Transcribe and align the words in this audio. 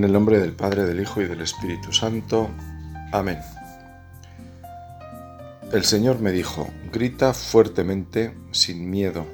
En 0.00 0.04
el 0.04 0.12
nombre 0.14 0.38
del 0.38 0.54
Padre, 0.54 0.86
del 0.86 0.98
Hijo 0.98 1.20
y 1.20 1.26
del 1.26 1.42
Espíritu 1.42 1.92
Santo. 1.92 2.48
Amén. 3.12 3.38
El 5.72 5.84
Señor 5.84 6.20
me 6.20 6.32
dijo, 6.32 6.70
grita 6.90 7.34
fuertemente, 7.34 8.34
sin 8.50 8.88
miedo. 8.88 9.26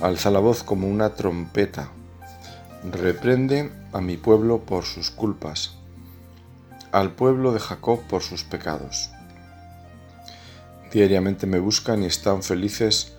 Alza 0.00 0.30
la 0.30 0.38
voz 0.38 0.62
como 0.62 0.86
una 0.86 1.16
trompeta. 1.16 1.90
Reprende 2.84 3.72
a 3.92 4.00
mi 4.00 4.16
pueblo 4.16 4.60
por 4.60 4.84
sus 4.84 5.10
culpas, 5.10 5.74
al 6.92 7.16
pueblo 7.16 7.52
de 7.52 7.58
Jacob 7.58 7.98
por 8.08 8.22
sus 8.22 8.44
pecados. 8.44 9.10
Diariamente 10.92 11.48
me 11.48 11.58
buscan 11.58 12.04
y 12.04 12.06
están 12.06 12.44
felices 12.44 13.16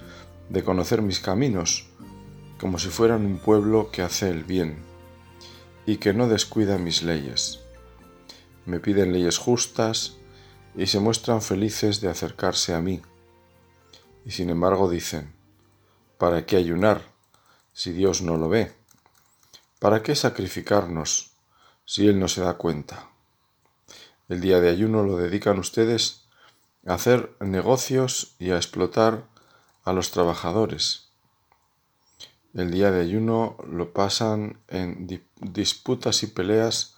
de 0.47 0.63
conocer 0.63 1.01
mis 1.01 1.19
caminos, 1.19 1.89
como 2.61 2.79
si 2.79 2.87
fueran 2.87 3.25
un 3.25 3.39
pueblo 3.39 3.91
que 3.91 4.03
hace 4.03 4.29
el 4.29 4.45
bien 4.45 4.87
y 5.89 5.97
que 5.97 6.13
no 6.13 6.27
descuida 6.27 6.77
mis 6.77 7.01
leyes. 7.01 7.61
Me 8.67 8.79
piden 8.79 9.11
leyes 9.11 9.39
justas 9.39 10.17
y 10.75 10.85
se 10.85 10.99
muestran 10.99 11.41
felices 11.41 11.99
de 11.99 12.09
acercarse 12.09 12.75
a 12.75 12.79
mí. 12.79 13.01
Y 14.23 14.29
sin 14.29 14.51
embargo 14.51 14.87
dicen, 14.87 15.33
¿para 16.19 16.45
qué 16.45 16.57
ayunar 16.57 17.01
si 17.73 17.91
Dios 17.91 18.21
no 18.21 18.37
lo 18.37 18.49
ve? 18.49 18.71
¿Para 19.79 20.03
qué 20.03 20.13
sacrificarnos 20.15 21.31
si 21.85 22.07
Él 22.07 22.19
no 22.19 22.27
se 22.27 22.41
da 22.41 22.53
cuenta? 22.53 23.09
El 24.27 24.41
día 24.41 24.59
de 24.59 24.69
ayuno 24.69 25.01
lo 25.01 25.17
dedican 25.17 25.57
ustedes 25.57 26.25
a 26.85 26.93
hacer 26.93 27.35
negocios 27.39 28.35
y 28.37 28.51
a 28.51 28.57
explotar 28.57 29.23
a 29.83 29.93
los 29.93 30.11
trabajadores 30.11 31.08
el 32.53 32.71
día 32.71 32.91
de 32.91 33.01
ayuno 33.01 33.57
lo 33.69 33.93
pasan 33.93 34.59
en 34.67 35.07
disputas 35.39 36.23
y 36.23 36.27
peleas 36.27 36.95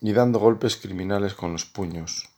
y 0.00 0.12
dando 0.12 0.38
golpes 0.38 0.76
criminales 0.76 1.34
con 1.34 1.52
los 1.52 1.64
puños. 1.64 2.28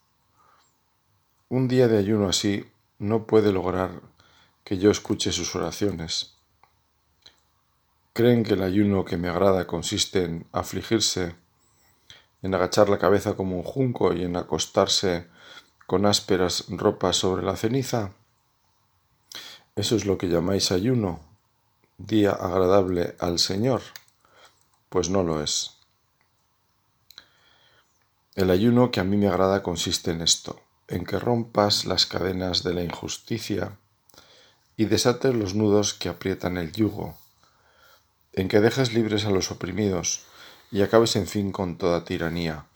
Un 1.48 1.68
día 1.68 1.88
de 1.88 1.98
ayuno 1.98 2.28
así 2.28 2.64
no 2.98 3.26
puede 3.26 3.52
lograr 3.52 4.00
que 4.64 4.78
yo 4.78 4.90
escuche 4.90 5.32
sus 5.32 5.54
oraciones. 5.54 6.34
¿Creen 8.14 8.44
que 8.44 8.54
el 8.54 8.62
ayuno 8.62 9.04
que 9.04 9.16
me 9.16 9.28
agrada 9.28 9.66
consiste 9.66 10.24
en 10.24 10.46
afligirse, 10.52 11.34
en 12.42 12.54
agachar 12.54 12.88
la 12.88 12.98
cabeza 12.98 13.34
como 13.34 13.56
un 13.56 13.62
junco 13.62 14.14
y 14.14 14.24
en 14.24 14.36
acostarse 14.36 15.26
con 15.86 16.06
ásperas 16.06 16.64
ropas 16.68 17.16
sobre 17.16 17.42
la 17.42 17.56
ceniza? 17.56 18.12
¿Eso 19.76 19.96
es 19.96 20.06
lo 20.06 20.16
que 20.16 20.28
llamáis 20.28 20.72
ayuno? 20.72 21.33
Día 21.98 22.32
agradable 22.32 23.14
al 23.20 23.38
Señor? 23.38 23.82
Pues 24.88 25.10
no 25.10 25.22
lo 25.22 25.42
es. 25.42 25.72
El 28.34 28.50
ayuno 28.50 28.90
que 28.90 29.00
a 29.00 29.04
mí 29.04 29.16
me 29.16 29.28
agrada 29.28 29.62
consiste 29.62 30.10
en 30.10 30.20
esto, 30.20 30.60
en 30.88 31.04
que 31.04 31.18
rompas 31.18 31.84
las 31.84 32.06
cadenas 32.06 32.64
de 32.64 32.74
la 32.74 32.82
injusticia 32.82 33.78
y 34.76 34.86
desates 34.86 35.34
los 35.34 35.54
nudos 35.54 35.94
que 35.94 36.08
aprietan 36.08 36.56
el 36.56 36.72
yugo, 36.72 37.16
en 38.32 38.48
que 38.48 38.60
dejes 38.60 38.92
libres 38.92 39.24
a 39.24 39.30
los 39.30 39.52
oprimidos 39.52 40.24
y 40.72 40.82
acabes 40.82 41.14
en 41.14 41.28
fin 41.28 41.52
con 41.52 41.78
toda 41.78 42.04
tiranía, 42.04 42.66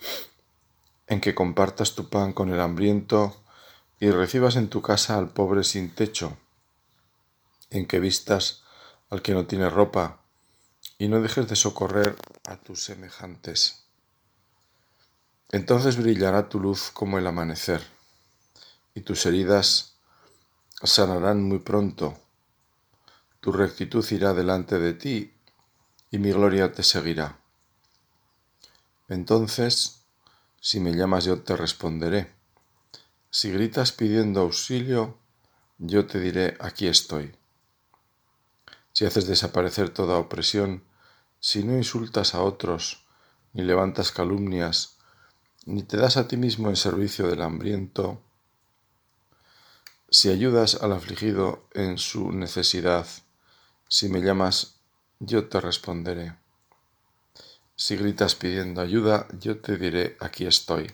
en 1.08 1.20
que 1.20 1.34
compartas 1.34 1.96
tu 1.96 2.08
pan 2.08 2.32
con 2.32 2.52
el 2.52 2.60
hambriento 2.60 3.36
y 3.98 4.10
recibas 4.10 4.54
en 4.54 4.68
tu 4.68 4.80
casa 4.80 5.18
al 5.18 5.30
pobre 5.30 5.64
sin 5.64 5.92
techo, 5.92 6.36
en 7.70 7.86
que 7.86 7.98
vistas 7.98 8.62
al 9.10 9.22
que 9.22 9.32
no 9.32 9.46
tiene 9.46 9.70
ropa, 9.70 10.20
y 10.98 11.08
no 11.08 11.20
dejes 11.20 11.48
de 11.48 11.56
socorrer 11.56 12.16
a 12.46 12.56
tus 12.56 12.82
semejantes. 12.82 13.84
Entonces 15.50 15.96
brillará 15.96 16.48
tu 16.48 16.60
luz 16.60 16.90
como 16.92 17.18
el 17.18 17.26
amanecer, 17.26 17.82
y 18.94 19.00
tus 19.00 19.24
heridas 19.26 19.94
sanarán 20.82 21.42
muy 21.42 21.60
pronto. 21.60 22.18
Tu 23.40 23.52
rectitud 23.52 24.04
irá 24.10 24.34
delante 24.34 24.78
de 24.78 24.92
ti, 24.92 25.34
y 26.10 26.18
mi 26.18 26.32
gloria 26.32 26.72
te 26.72 26.82
seguirá. 26.82 27.38
Entonces, 29.08 30.02
si 30.60 30.80
me 30.80 30.92
llamas 30.92 31.24
yo 31.24 31.40
te 31.40 31.56
responderé. 31.56 32.30
Si 33.30 33.50
gritas 33.50 33.92
pidiendo 33.92 34.40
auxilio, 34.40 35.16
yo 35.78 36.06
te 36.06 36.18
diré, 36.18 36.56
aquí 36.60 36.88
estoy 36.88 37.37
si 38.98 39.06
haces 39.06 39.28
desaparecer 39.28 39.90
toda 39.90 40.18
opresión, 40.18 40.82
si 41.38 41.62
no 41.62 41.76
insultas 41.76 42.34
a 42.34 42.42
otros, 42.42 43.04
ni 43.52 43.62
levantas 43.62 44.10
calumnias, 44.10 44.96
ni 45.66 45.84
te 45.84 45.96
das 45.96 46.16
a 46.16 46.26
ti 46.26 46.36
mismo 46.36 46.68
en 46.68 46.74
servicio 46.74 47.28
del 47.28 47.42
hambriento, 47.42 48.20
si 50.10 50.30
ayudas 50.30 50.82
al 50.82 50.90
afligido 50.90 51.62
en 51.74 51.96
su 51.96 52.32
necesidad, 52.32 53.06
si 53.88 54.08
me 54.08 54.20
llamas, 54.20 54.80
yo 55.20 55.48
te 55.48 55.60
responderé. 55.60 56.34
Si 57.76 57.94
gritas 57.94 58.34
pidiendo 58.34 58.80
ayuda, 58.80 59.28
yo 59.38 59.60
te 59.60 59.76
diré, 59.76 60.16
aquí 60.18 60.44
estoy. 60.44 60.90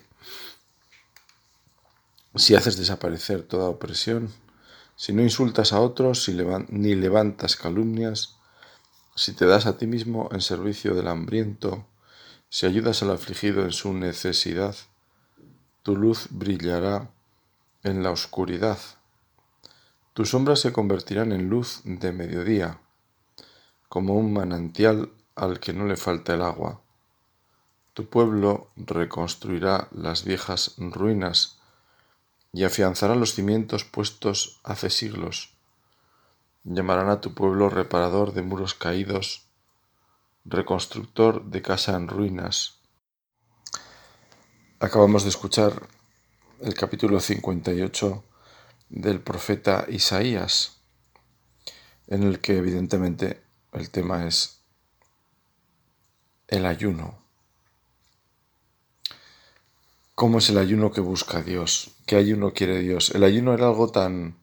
Si 2.35 2.53
haces 2.53 2.77
desaparecer 2.77 3.41
toda 3.41 3.67
opresión, 3.67 4.31
si 4.95 5.13
no 5.13 5.21
insultas 5.21 5.73
a 5.73 5.81
otros 5.81 6.29
ni 6.69 6.95
levantas 6.95 7.55
calumnias, 7.55 8.37
si 9.15 9.33
te 9.33 9.45
das 9.45 9.65
a 9.65 9.77
ti 9.77 9.87
mismo 9.87 10.29
en 10.31 10.41
servicio 10.41 10.93
del 10.95 11.07
hambriento, 11.07 11.85
si 12.49 12.65
ayudas 12.65 13.01
al 13.03 13.11
afligido 13.11 13.63
en 13.63 13.71
su 13.71 13.93
necesidad, 13.93 14.75
tu 15.83 15.95
luz 15.95 16.27
brillará 16.31 17.09
en 17.83 18.03
la 18.03 18.11
oscuridad. 18.11 18.77
Tus 20.13 20.29
sombras 20.29 20.59
se 20.61 20.71
convertirán 20.71 21.31
en 21.31 21.49
luz 21.49 21.81
de 21.83 22.11
mediodía, 22.11 22.79
como 23.89 24.15
un 24.15 24.33
manantial 24.33 25.11
al 25.35 25.59
que 25.59 25.73
no 25.73 25.85
le 25.85 25.97
falta 25.97 26.33
el 26.33 26.41
agua. 26.41 26.81
Tu 27.93 28.09
pueblo 28.09 28.69
reconstruirá 28.75 29.87
las 29.91 30.23
viejas 30.23 30.75
ruinas 30.77 31.54
y 32.55 32.63
afianzará 32.63 33.15
los 33.15 33.33
cimientos 33.33 33.83
puestos 33.83 34.61
hace 34.63 34.89
siglos. 34.89 35.53
Llamarán 36.63 37.09
a 37.09 37.19
tu 37.19 37.33
pueblo 37.33 37.67
reparador 37.67 38.33
de 38.33 38.43
muros 38.43 38.73
caídos, 38.73 39.49
reconstructor 40.45 41.43
de 41.43 41.61
casa 41.61 41.97
en 41.97 42.07
ruinas. 42.07 42.79
Acabamos 44.79 45.23
de 45.23 45.29
escuchar 45.31 45.89
el 46.61 46.73
capítulo 46.75 47.19
58 47.19 48.23
del 48.87 49.19
profeta 49.19 49.85
Isaías, 49.89 50.77
en 52.07 52.23
el 52.23 52.39
que 52.39 52.55
evidentemente 52.55 53.43
el 53.73 53.89
tema 53.89 54.27
es 54.27 54.61
el 56.47 56.65
ayuno. 56.65 57.24
¿Cómo 60.15 60.37
es 60.37 60.49
el 60.49 60.57
ayuno 60.57 60.93
que 60.93 61.01
busca 61.01 61.41
Dios? 61.41 61.91
¿Qué 62.05 62.15
ayuno 62.15 62.53
quiere 62.53 62.79
Dios? 62.79 63.13
El 63.13 63.25
ayuno 63.25 63.53
era 63.53 63.67
algo 63.67 63.89
tan, 63.89 64.37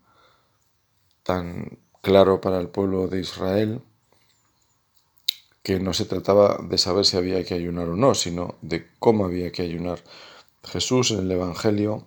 tan 1.22 1.78
claro 2.02 2.42
para 2.42 2.60
el 2.60 2.68
pueblo 2.68 3.08
de 3.08 3.20
Israel 3.20 3.80
que 5.62 5.80
no 5.80 5.94
se 5.94 6.04
trataba 6.04 6.58
de 6.62 6.76
saber 6.76 7.06
si 7.06 7.16
había 7.16 7.42
que 7.44 7.54
ayunar 7.54 7.88
o 7.88 7.96
no, 7.96 8.14
sino 8.14 8.56
de 8.60 8.86
cómo 8.98 9.24
había 9.24 9.50
que 9.50 9.62
ayunar. 9.62 10.04
Jesús 10.62 11.10
en 11.12 11.20
el 11.20 11.32
Evangelio, 11.32 12.06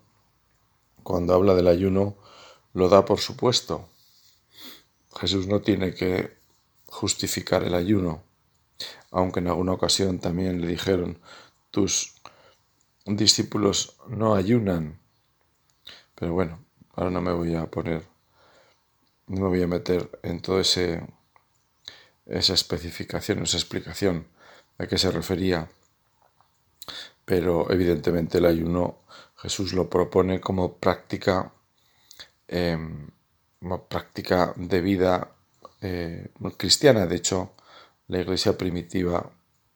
cuando 1.02 1.34
habla 1.34 1.56
del 1.56 1.68
ayuno, 1.68 2.18
lo 2.74 2.88
da 2.88 3.04
por 3.04 3.20
supuesto. 3.20 3.90
Jesús 5.20 5.48
no 5.48 5.62
tiene 5.62 5.96
que 5.96 6.38
justificar 6.86 7.64
el 7.64 7.74
ayuno, 7.74 8.22
aunque 9.10 9.40
en 9.40 9.48
alguna 9.48 9.72
ocasión 9.74 10.20
también 10.20 10.62
le 10.62 10.68
dijeron, 10.68 11.18
tus 11.72 12.15
discípulos 13.06 13.98
no 14.08 14.36
ayunan. 14.36 15.00
Pero 16.16 16.34
bueno, 16.34 16.66
ahora 16.94 17.12
no 17.12 17.22
me 17.22 17.34
voy 17.34 17.56
a 17.56 17.70
poner, 17.70 18.04
no 19.28 19.42
me 19.42 19.48
voy 19.48 19.62
a 19.62 19.68
meter 19.68 20.20
en 20.24 20.42
toda 20.42 20.62
esa 20.62 21.04
especificación, 22.26 23.44
esa 23.44 23.58
explicación 23.58 24.28
a 24.78 24.88
qué 24.88 24.98
se 24.98 25.12
refería. 25.12 25.70
Pero 27.26 27.72
evidentemente 27.72 28.38
el 28.40 28.46
ayuno 28.46 29.00
Jesús 29.38 29.74
lo 29.74 29.90
propone 29.90 30.40
como 30.40 30.78
práctica, 30.78 31.54
em, 32.48 33.10
práctica 33.90 34.54
de 34.56 34.82
vida 34.82 35.32
eh, 35.82 36.30
cristiana. 36.58 37.06
De 37.06 37.16
hecho, 37.18 37.54
la 38.08 38.20
iglesia 38.20 38.58
primitiva 38.58 39.32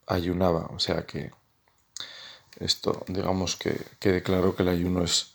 ayunaba, 0.08 0.68
o 0.74 0.80
sea 0.80 1.06
que 1.06 1.31
esto, 2.60 3.04
digamos 3.08 3.56
que 3.56 3.80
quede 4.00 4.22
claro 4.22 4.56
que 4.56 4.64
el 4.64 4.70
ayuno 4.70 5.04
es, 5.04 5.34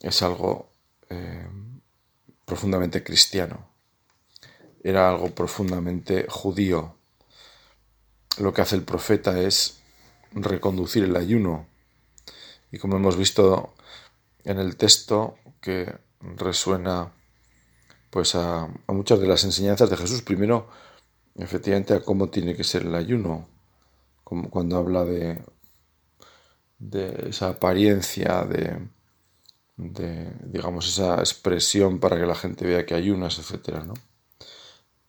es 0.00 0.22
algo 0.22 0.70
eh, 1.10 1.48
profundamente 2.44 3.02
cristiano, 3.02 3.68
era 4.82 5.08
algo 5.08 5.34
profundamente 5.34 6.26
judío. 6.28 6.96
lo 8.38 8.52
que 8.52 8.62
hace 8.62 8.76
el 8.76 8.82
profeta 8.82 9.40
es 9.40 9.80
reconducir 10.32 11.04
el 11.04 11.16
ayuno. 11.16 11.68
Y 12.72 12.78
como 12.78 12.96
hemos 12.96 13.16
visto 13.16 13.74
en 14.44 14.58
el 14.58 14.76
texto 14.76 15.36
que 15.60 15.94
resuena 16.20 17.12
pues 18.10 18.34
a, 18.34 18.68
muchas 18.88 19.20
de 19.20 19.26
las 19.26 19.44
enseñanzas 19.44 19.90
de 19.90 19.96
Jesús, 19.96 20.22
primero 20.22 20.68
efectivamente 21.36 21.94
a 21.94 22.00
cómo 22.00 22.30
tiene 22.30 22.54
que 22.54 22.64
ser 22.64 22.82
el 22.82 22.94
ayuno, 22.94 23.48
como 24.22 24.50
cuando 24.50 24.76
habla 24.76 25.04
de, 25.04 25.42
de 26.90 27.28
esa 27.30 27.48
apariencia, 27.48 28.44
de, 28.44 28.88
digamos, 30.44 30.86
esa 30.88 31.18
expresión 31.20 31.98
para 31.98 32.16
que 32.18 32.26
la 32.26 32.34
gente 32.34 32.66
vea 32.66 32.84
que 32.84 32.94
ayunas, 32.94 33.38
etc. 33.38 33.82
¿no? 33.84 33.94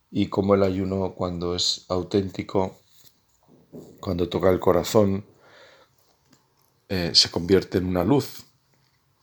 Y 0.10 0.27
como 0.27 0.56
el 0.56 0.63
ayuno 0.63 1.13
cuando 1.16 1.56
es 1.56 1.86
auténtico, 1.89 2.80
cuando 4.00 4.30
toca 4.30 4.50
el 4.50 4.60
corazón, 4.60 5.25
eh, 6.88 7.12
se 7.13 7.30
convierte 7.30 7.80
en 7.80 7.88
una 7.88 8.04
luz. 8.04 8.45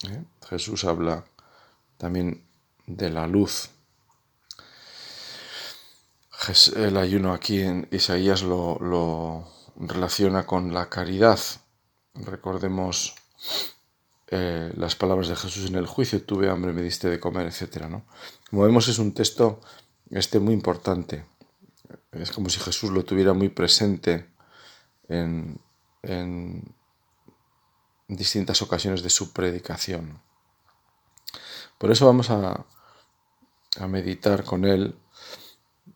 ¿eh? 0.05 0.23
Jesús 0.49 0.85
habla 0.85 1.25
también 1.97 2.45
de 2.87 3.09
la 3.09 3.27
luz. 3.27 3.71
El 6.75 6.97
ayuno 6.97 7.33
aquí 7.33 7.61
en 7.61 7.89
Isaías 7.93 8.43
lo 8.43 9.49
relaciona 9.77 10.45
con 10.45 10.75
la 10.75 10.89
caridad. 10.89 11.39
Recordemos 12.15 13.15
eh, 14.35 14.73
las 14.77 14.97
palabras 14.97 15.29
de 15.29 15.37
Jesús 15.37 15.69
en 15.69 15.77
el 15.77 15.87
juicio, 15.87 16.23
tuve 16.25 16.49
hambre, 16.49 16.73
me 16.73 16.83
diste 16.83 17.09
de 17.09 17.21
comer, 17.21 17.47
etc. 17.47 17.87
¿no? 17.89 18.05
Como 18.49 18.63
vemos 18.63 18.89
es 18.89 18.99
un 18.99 19.13
texto 19.13 19.61
este 20.11 20.39
muy 20.41 20.55
importante. 20.55 21.27
Es 22.13 22.31
como 22.33 22.49
si 22.49 22.59
Jesús 22.59 22.91
lo 22.91 23.05
tuviera 23.05 23.35
muy 23.35 23.51
presente 23.51 24.31
en, 25.09 25.61
distintas 28.09 28.61
ocasiones 28.63 29.03
de 29.03 29.11
su 29.11 29.33
predicación. 29.33 30.21
Por 31.79 31.91
eso 31.91 32.07
vamos 32.07 32.31
a, 32.31 32.67
a 33.79 33.87
meditar 33.87 34.45
con 34.45 34.65
Él, 34.65 34.97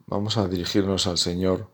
vamos 0.06 0.36
a 0.36 0.48
dirigirnos 0.48 1.06
al 1.06 1.18
Señor, 1.18 1.70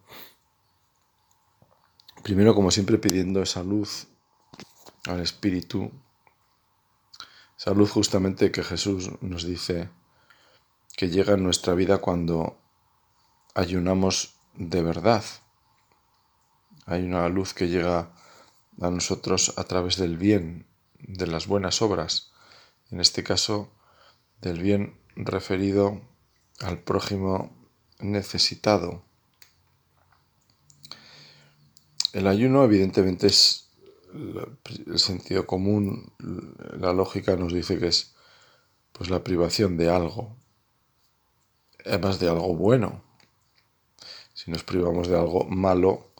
primero 2.22 2.54
como 2.54 2.70
siempre 2.70 2.98
pidiendo 2.98 3.42
esa 3.42 3.62
luz 3.62 4.08
al 5.06 5.20
Espíritu 5.20 5.90
Salud 7.64 7.88
justamente 7.88 8.50
que 8.50 8.64
Jesús 8.64 9.08
nos 9.20 9.44
dice 9.44 9.88
que 10.96 11.10
llega 11.10 11.34
en 11.34 11.44
nuestra 11.44 11.74
vida 11.74 11.98
cuando 11.98 12.58
ayunamos 13.54 14.34
de 14.54 14.82
verdad. 14.82 15.22
Hay 16.86 17.04
una 17.04 17.28
luz 17.28 17.54
que 17.54 17.68
llega 17.68 18.10
a 18.80 18.90
nosotros 18.90 19.54
a 19.58 19.62
través 19.62 19.96
del 19.96 20.16
bien, 20.16 20.66
de 20.98 21.28
las 21.28 21.46
buenas 21.46 21.82
obras, 21.82 22.32
en 22.90 23.00
este 23.00 23.22
caso 23.22 23.70
del 24.40 24.60
bien 24.60 24.98
referido 25.14 26.02
al 26.58 26.80
prójimo 26.80 27.56
necesitado. 28.00 29.04
El 32.12 32.26
ayuno 32.26 32.64
evidentemente 32.64 33.28
es 33.28 33.61
el 34.12 34.98
sentido 34.98 35.46
común, 35.46 36.12
la 36.78 36.92
lógica 36.92 37.36
nos 37.36 37.52
dice 37.52 37.78
que 37.78 37.88
es 37.88 38.14
pues 38.92 39.10
la 39.10 39.24
privación 39.24 39.76
de 39.76 39.90
algo, 39.90 40.36
además 41.84 42.18
de 42.20 42.28
algo 42.28 42.54
bueno. 42.54 43.02
Si 44.34 44.50
nos 44.50 44.64
privamos 44.64 45.08
de 45.08 45.16
algo 45.16 45.44
malo, 45.44 46.12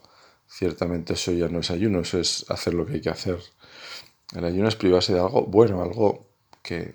ciertamente 0.47 1.13
eso 1.13 1.31
ya 1.31 1.47
no 1.47 1.59
es 1.59 1.71
ayuno, 1.71 1.99
eso 1.99 2.19
es 2.19 2.45
hacer 2.49 2.73
lo 2.73 2.85
que 2.85 2.93
hay 2.93 3.01
que 3.01 3.09
hacer. 3.09 3.39
El 4.35 4.45
ayuno 4.45 4.67
es 4.67 4.75
privarse 4.75 5.13
de 5.13 5.19
algo 5.19 5.43
bueno, 5.43 5.81
algo 5.81 6.27
que 6.61 6.93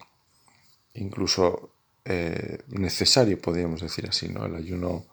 incluso 0.95 1.71
eh, 2.05 2.63
necesario, 2.69 3.41
podríamos 3.41 3.81
decir 3.81 4.07
así, 4.09 4.29
¿no? 4.29 4.47
El 4.47 4.57
ayuno 4.57 5.07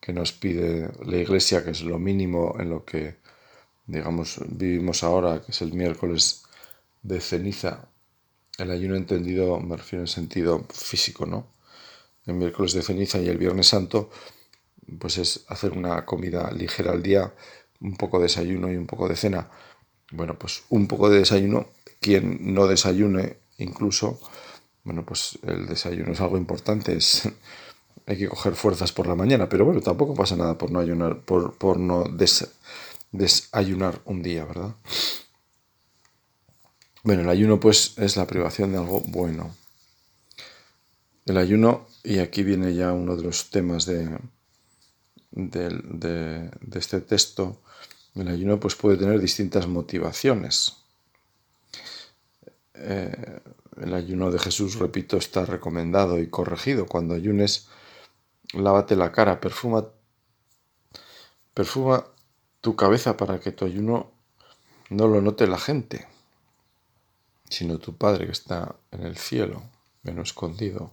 que 0.00 0.12
nos 0.12 0.32
pide 0.32 0.90
la 1.04 1.16
Iglesia, 1.16 1.64
que 1.64 1.70
es 1.70 1.82
lo 1.82 1.98
mínimo 1.98 2.56
en 2.58 2.70
lo 2.70 2.84
que 2.84 3.23
digamos, 3.86 4.40
vivimos 4.48 5.04
ahora, 5.04 5.42
que 5.42 5.52
es 5.52 5.62
el 5.62 5.72
miércoles 5.72 6.44
de 7.02 7.20
ceniza, 7.20 7.88
el 8.58 8.70
ayuno 8.70 8.96
entendido, 8.96 9.60
me 9.60 9.76
refiero 9.76 10.02
en 10.02 10.08
sentido 10.08 10.64
físico, 10.72 11.26
¿no? 11.26 11.46
El 12.26 12.34
miércoles 12.34 12.72
de 12.72 12.82
ceniza 12.82 13.18
y 13.18 13.28
el 13.28 13.38
viernes 13.38 13.68
santo, 13.68 14.10
pues 14.98 15.18
es 15.18 15.44
hacer 15.48 15.72
una 15.72 16.04
comida 16.04 16.50
ligera 16.52 16.92
al 16.92 17.02
día, 17.02 17.32
un 17.80 17.96
poco 17.96 18.18
de 18.18 18.24
desayuno 18.24 18.72
y 18.72 18.76
un 18.76 18.86
poco 18.86 19.08
de 19.08 19.16
cena. 19.16 19.48
Bueno, 20.12 20.38
pues 20.38 20.64
un 20.70 20.86
poco 20.86 21.10
de 21.10 21.18
desayuno, 21.18 21.68
quien 22.00 22.54
no 22.54 22.66
desayune 22.66 23.38
incluso, 23.58 24.20
bueno, 24.84 25.04
pues 25.04 25.38
el 25.42 25.66
desayuno 25.66 26.12
es 26.12 26.20
algo 26.20 26.36
importante, 26.36 26.96
es, 26.96 27.28
hay 28.06 28.18
que 28.18 28.28
coger 28.28 28.54
fuerzas 28.54 28.92
por 28.92 29.06
la 29.06 29.14
mañana, 29.14 29.48
pero 29.48 29.64
bueno, 29.64 29.80
tampoco 29.80 30.14
pasa 30.14 30.36
nada 30.36 30.56
por 30.56 30.70
no 30.70 30.80
ayunar, 30.80 31.20
por, 31.20 31.54
por 31.54 31.78
no 31.78 32.04
des, 32.04 32.48
desayunar 33.14 34.00
un 34.06 34.22
día, 34.22 34.44
¿verdad? 34.44 34.74
Bueno, 37.04 37.22
el 37.22 37.28
ayuno 37.28 37.60
pues 37.60 37.96
es 37.96 38.16
la 38.16 38.26
privación 38.26 38.72
de 38.72 38.78
algo 38.78 39.00
bueno. 39.00 39.54
El 41.24 41.38
ayuno, 41.38 41.86
y 42.02 42.18
aquí 42.18 42.42
viene 42.42 42.74
ya 42.74 42.92
uno 42.92 43.16
de 43.16 43.22
los 43.22 43.50
temas 43.50 43.86
de, 43.86 44.18
de, 45.30 46.50
este 46.74 47.00
texto, 47.00 47.60
el 48.14 48.28
ayuno 48.28 48.58
pues 48.58 48.74
puede 48.74 48.96
tener 48.96 49.20
distintas 49.20 49.68
motivaciones. 49.68 50.76
Eh, 52.74 53.40
el 53.80 53.94
ayuno 53.94 54.32
de 54.32 54.40
Jesús, 54.40 54.78
repito, 54.78 55.16
está 55.16 55.46
recomendado 55.46 56.18
y 56.18 56.28
corregido. 56.28 56.86
Cuando 56.86 57.14
ayunes, 57.14 57.68
lávate 58.54 58.96
la 58.96 59.12
cara, 59.12 59.40
perfuma, 59.40 59.86
perfuma 61.54 62.04
tu 62.64 62.76
cabeza 62.76 63.18
para 63.18 63.40
que 63.40 63.52
tu 63.52 63.66
ayuno 63.66 64.10
no 64.88 65.06
lo 65.06 65.20
note 65.20 65.46
la 65.46 65.58
gente, 65.58 66.08
sino 67.50 67.76
tu 67.76 67.94
Padre 67.98 68.24
que 68.24 68.32
está 68.32 68.74
en 68.90 69.02
el 69.02 69.18
cielo, 69.18 69.62
en 70.02 70.18
escondido. 70.18 70.90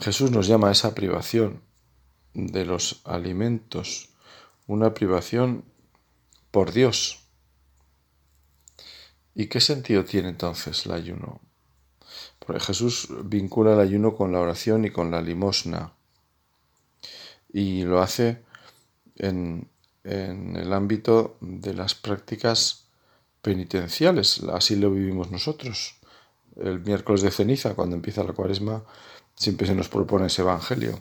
Jesús 0.00 0.30
nos 0.30 0.46
llama 0.46 0.70
a 0.70 0.72
esa 0.72 0.94
privación 0.94 1.60
de 2.32 2.64
los 2.64 3.02
alimentos, 3.04 4.08
una 4.66 4.94
privación 4.94 5.64
por 6.50 6.72
Dios. 6.72 7.24
¿Y 9.34 9.48
qué 9.48 9.60
sentido 9.60 10.06
tiene 10.06 10.30
entonces 10.30 10.86
el 10.86 10.92
ayuno? 10.92 11.42
Porque 12.38 12.60
Jesús 12.60 13.08
vincula 13.24 13.74
el 13.74 13.80
ayuno 13.80 14.16
con 14.16 14.32
la 14.32 14.40
oración 14.40 14.86
y 14.86 14.90
con 14.90 15.10
la 15.10 15.20
limosna. 15.20 15.92
Y 17.52 17.82
lo 17.84 18.00
hace 18.00 18.47
en, 19.18 19.68
el 20.04 20.72
ámbito 20.72 21.36
de 21.40 21.74
las 21.74 21.94
prácticas 21.94 22.86
penitenciales. 23.42 24.40
Así 24.44 24.76
lo 24.76 24.90
vivimos 24.90 25.30
nosotros. 25.30 25.96
El 26.56 26.80
miércoles 26.80 27.22
de 27.22 27.30
ceniza, 27.30 27.74
cuando 27.74 27.96
empieza 27.96 28.24
la 28.24 28.32
cuaresma, 28.32 28.84
siempre 29.34 29.66
se 29.66 29.74
nos 29.74 29.88
propone 29.88 30.26
ese 30.26 30.42
evangelio. 30.42 31.00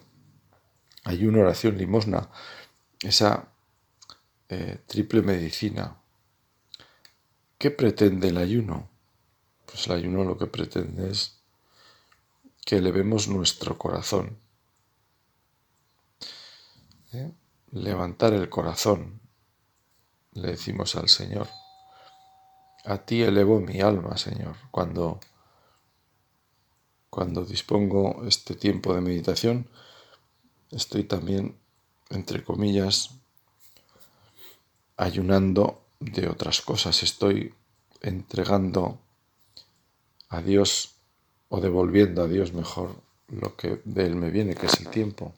Hay 1.06 1.26
una 1.26 1.40
oración 1.40 1.78
limosna, 1.78 2.30
esa 3.02 3.48
eh, 4.50 4.80
triple 4.88 5.22
medicina. 5.22 5.98
¿Qué 7.58 7.72
pretende 7.72 8.28
el 8.28 8.38
ayuno? 8.38 8.90
Pues 9.66 9.88
el 9.88 9.94
ayuno 9.94 10.24
lo 10.24 10.38
que 10.38 10.48
pretende 10.48 11.10
es 11.10 11.40
que 12.66 12.78
elevemos 12.78 13.30
nuestro 13.30 13.78
corazón. 13.78 14.38
¿Eh? 17.14 17.32
Levantar 17.72 18.34
el 18.34 18.50
corazón, 18.50 19.20
le 20.34 20.50
decimos 20.50 20.96
al 20.96 21.10
Señor. 21.10 21.48
A 22.86 23.00
ti 23.00 23.22
elevo 23.22 23.60
mi 23.60 23.82
alma, 23.82 24.18
Señor, 24.18 24.56
cuando 24.72 25.20
cuando 27.18 27.44
dispongo 27.46 28.24
este 28.28 28.54
tiempo 28.54 28.94
de 28.94 29.02
meditación, 29.02 29.68
estoy 30.70 31.04
también, 31.04 31.58
entre 32.12 32.44
comillas, 32.44 33.10
ayunando 34.98 35.82
de 36.00 36.28
otras 36.28 36.62
cosas, 36.62 37.02
estoy 37.02 37.56
entregando 38.02 39.00
a 40.30 40.44
Dios 40.44 40.96
o 41.50 41.60
devolviendo 41.60 42.22
a 42.22 42.28
Dios 42.28 42.54
mejor 42.54 43.02
lo 43.30 43.56
que 43.56 43.82
de 43.84 44.06
Él 44.06 44.16
me 44.16 44.30
viene, 44.30 44.54
que 44.54 44.68
es 44.68 44.80
el 44.80 44.90
tiempo. 44.90 45.34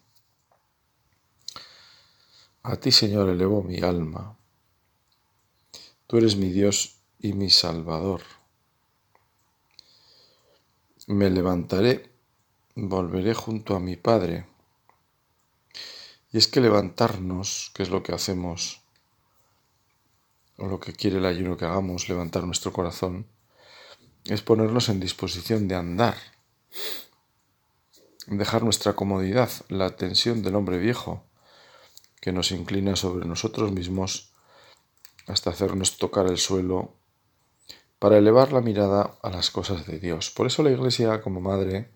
A 2.62 2.76
ti, 2.76 2.92
Señor, 2.92 3.30
elevo 3.30 3.62
mi 3.62 3.80
alma. 3.80 4.36
Tú 6.06 6.18
eres 6.18 6.36
mi 6.36 6.50
Dios 6.50 6.98
y 7.18 7.32
mi 7.32 7.48
Salvador. 7.48 8.20
Me 11.06 11.30
levantaré, 11.30 12.12
volveré 12.74 13.32
junto 13.32 13.74
a 13.74 13.80
mi 13.80 13.96
Padre. 13.96 14.46
Y 16.32 16.36
es 16.36 16.48
que 16.48 16.60
levantarnos, 16.60 17.72
que 17.74 17.82
es 17.82 17.88
lo 17.88 18.02
que 18.02 18.12
hacemos, 18.12 18.82
o 20.58 20.66
lo 20.66 20.80
que 20.80 20.92
quiere 20.92 21.16
el 21.16 21.24
ayuno 21.24 21.56
que 21.56 21.64
hagamos, 21.64 22.10
levantar 22.10 22.44
nuestro 22.44 22.74
corazón, 22.74 23.26
es 24.26 24.42
ponernos 24.42 24.90
en 24.90 25.00
disposición 25.00 25.66
de 25.66 25.76
andar, 25.76 26.18
dejar 28.26 28.64
nuestra 28.64 28.92
comodidad, 28.92 29.50
la 29.68 29.96
tensión 29.96 30.42
del 30.42 30.56
hombre 30.56 30.76
viejo, 30.76 31.24
que 32.20 32.32
nos 32.32 32.52
inclina 32.52 32.96
sobre 32.96 33.26
nosotros 33.26 33.72
mismos 33.72 34.32
hasta 35.26 35.50
hacernos 35.50 35.96
tocar 35.96 36.26
el 36.26 36.38
suelo 36.38 36.94
para 37.98 38.18
elevar 38.18 38.52
la 38.52 38.60
mirada 38.60 39.18
a 39.22 39.30
las 39.30 39.50
cosas 39.50 39.86
de 39.86 39.98
Dios. 39.98 40.30
Por 40.30 40.46
eso 40.46 40.62
la 40.62 40.70
Iglesia, 40.70 41.20
como 41.20 41.40
madre, 41.40 41.90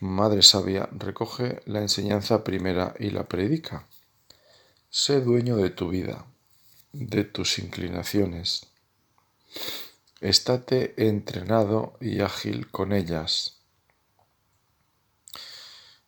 madre 0.00 0.42
sabia, 0.42 0.88
recoge 0.92 1.62
la 1.66 1.80
enseñanza 1.80 2.44
primera 2.44 2.94
y 2.98 3.10
la 3.10 3.24
predica. 3.24 3.86
Sé 4.90 5.20
dueño 5.20 5.56
de 5.56 5.70
tu 5.70 5.88
vida, 5.88 6.26
de 6.92 7.24
tus 7.24 7.58
inclinaciones. 7.58 8.66
Estate 10.20 10.94
entrenado 11.08 11.96
y 12.00 12.20
ágil 12.20 12.70
con 12.70 12.92
ellas. 12.92 13.60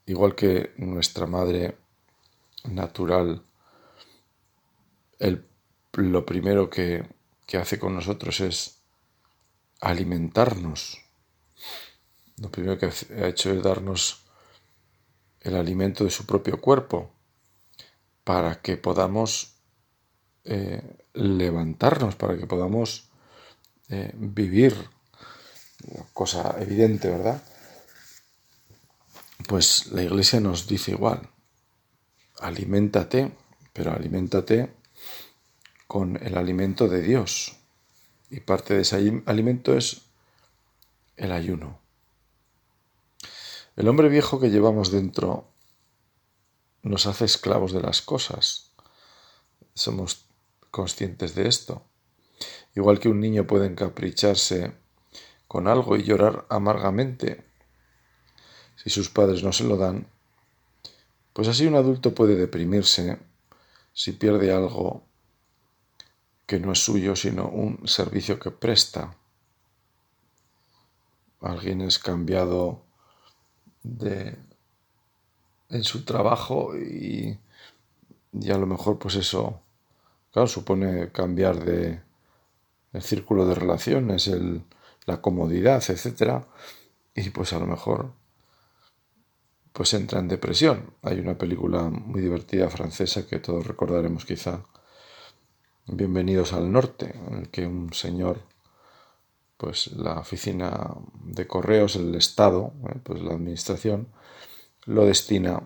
Igual 0.05 0.35
que 0.35 0.73
nuestra 0.77 1.27
madre 1.27 1.77
natural, 2.69 3.45
lo 5.93 6.27
primero 6.27 6.69
que, 6.69 7.07
que 7.47 7.57
hace 7.57 7.79
con 7.79 7.95
nosotros 7.95 8.41
es 8.41 8.79
alimentarnos. 9.81 10.99
Lo 12.39 12.51
primero 12.51 12.79
que 12.79 12.87
ha 12.87 13.27
hecho 13.29 13.51
es 13.51 13.63
darnos 13.63 14.27
el 15.41 15.57
alimento 15.57 16.05
de 16.05 16.11
su 16.11 16.27
propio 16.27 16.61
cuerpo 16.61 17.13
para 18.25 18.61
que 18.61 18.77
podamos 18.77 19.55
eh, 20.45 20.83
levantarnos, 21.15 22.17
para 22.17 22.37
que 22.37 22.47
podamos 22.47 23.09
eh, 23.89 24.13
vivir. 24.15 24.75
Cosa 26.13 26.57
evidente, 26.61 27.09
¿verdad? 27.09 27.43
Pues 29.49 29.87
la 29.93 30.03
iglesia 30.03 30.41
nos 30.41 30.67
dice 30.67 30.91
igual, 30.93 31.31
aliméntate, 32.41 33.33
pero 33.73 33.93
aliméntate 33.93 34.75
con 35.87 36.17
el 36.23 36.37
alimento 36.37 36.89
de 36.89 37.03
Dios. 37.03 37.57
Y 38.31 38.41
parte 38.41 38.75
de 38.75 38.83
ese 38.83 39.23
alimento 39.27 39.77
es 39.77 40.03
el 41.17 41.33
ayuno. 41.33 41.79
El 43.77 43.89
hombre 43.89 44.09
viejo 44.09 44.41
que 44.41 44.51
llevamos 44.51 44.91
dentro 44.91 45.49
nos 46.83 47.07
hace 47.07 47.25
esclavos 47.25 47.73
de 47.73 47.83
las 47.83 48.03
cosas. 48.03 48.73
Somos 49.75 50.27
conscientes 50.71 51.35
de 51.35 51.49
esto. 51.49 51.83
Igual 52.75 53.01
que 53.01 53.09
un 53.09 53.21
niño 53.21 53.47
puede 53.47 53.67
encapricharse 53.67 54.73
con 55.49 55.69
algo 55.69 55.97
y 55.97 56.03
llorar 56.03 56.47
amargamente 56.49 57.45
si 58.77 58.91
sus 58.91 59.09
padres 59.09 59.43
no 59.43 59.53
se 59.53 59.65
lo 59.65 59.77
dan, 59.77 60.07
pues 61.37 61.49
así 61.49 61.67
un 61.67 61.75
adulto 61.75 62.15
puede 62.15 62.35
deprimirse 62.35 63.19
si 63.93 64.13
pierde 64.13 64.55
algo 64.55 65.05
que 66.47 66.59
no 66.59 66.73
es 66.73 66.79
suyo, 66.83 67.15
sino 67.15 67.47
un 67.47 67.87
servicio 67.87 68.41
que 68.41 68.51
presta. 68.51 69.15
Alguien 71.43 71.83
es 71.83 71.99
cambiado 71.99 72.81
de, 73.83 74.39
en 75.69 75.85
su 75.85 76.07
trabajo 76.07 76.75
y, 76.75 77.39
y 78.33 78.51
a 78.51 78.57
lo 78.57 78.67
mejor 78.67 78.99
pues 78.99 79.17
eso, 79.17 79.61
claro, 80.33 80.49
supone 80.49 81.13
cambiar 81.13 81.63
de 81.63 82.01
el 82.95 83.03
círculo 83.03 83.47
de 83.47 83.57
relaciones, 83.57 84.27
el, 84.29 84.63
la 85.05 85.21
comodidad, 85.21 85.85
etcétera, 85.87 86.49
y 87.15 87.29
pues 87.29 87.53
a 87.53 87.59
lo 87.59 87.67
mejor 87.67 88.15
pues 89.77 89.93
entra 89.93 90.21
en 90.21 90.29
depresión. 90.29 90.95
Hay 91.03 91.21
una 91.21 91.37
película 91.37 91.91
muy 91.91 92.23
divertida 92.23 92.71
francesa 92.71 93.27
que 93.27 93.41
todos 93.41 93.67
recordaremos 93.67 94.25
quizá, 94.25 94.65
Bienvenidos 95.85 96.55
al 96.55 96.73
Norte, 96.73 97.15
en 97.29 97.35
el 97.35 97.51
que 97.51 97.67
un 97.67 97.93
señor, 97.93 98.41
pues 99.59 99.89
la 99.89 100.21
oficina 100.21 100.95
de 101.23 101.47
correos, 101.47 101.95
el 101.97 102.15
Estado, 102.15 102.73
eh, 102.89 102.99
pues 103.03 103.21
la 103.21 103.35
administración, 103.35 104.09
lo 104.87 105.05
destina 105.05 105.61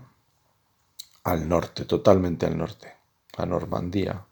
al 1.22 1.48
norte, 1.48 1.84
totalmente 1.84 2.46
al 2.46 2.58
norte, 2.58 2.92
a 3.36 3.46
Normandía, 3.46 4.26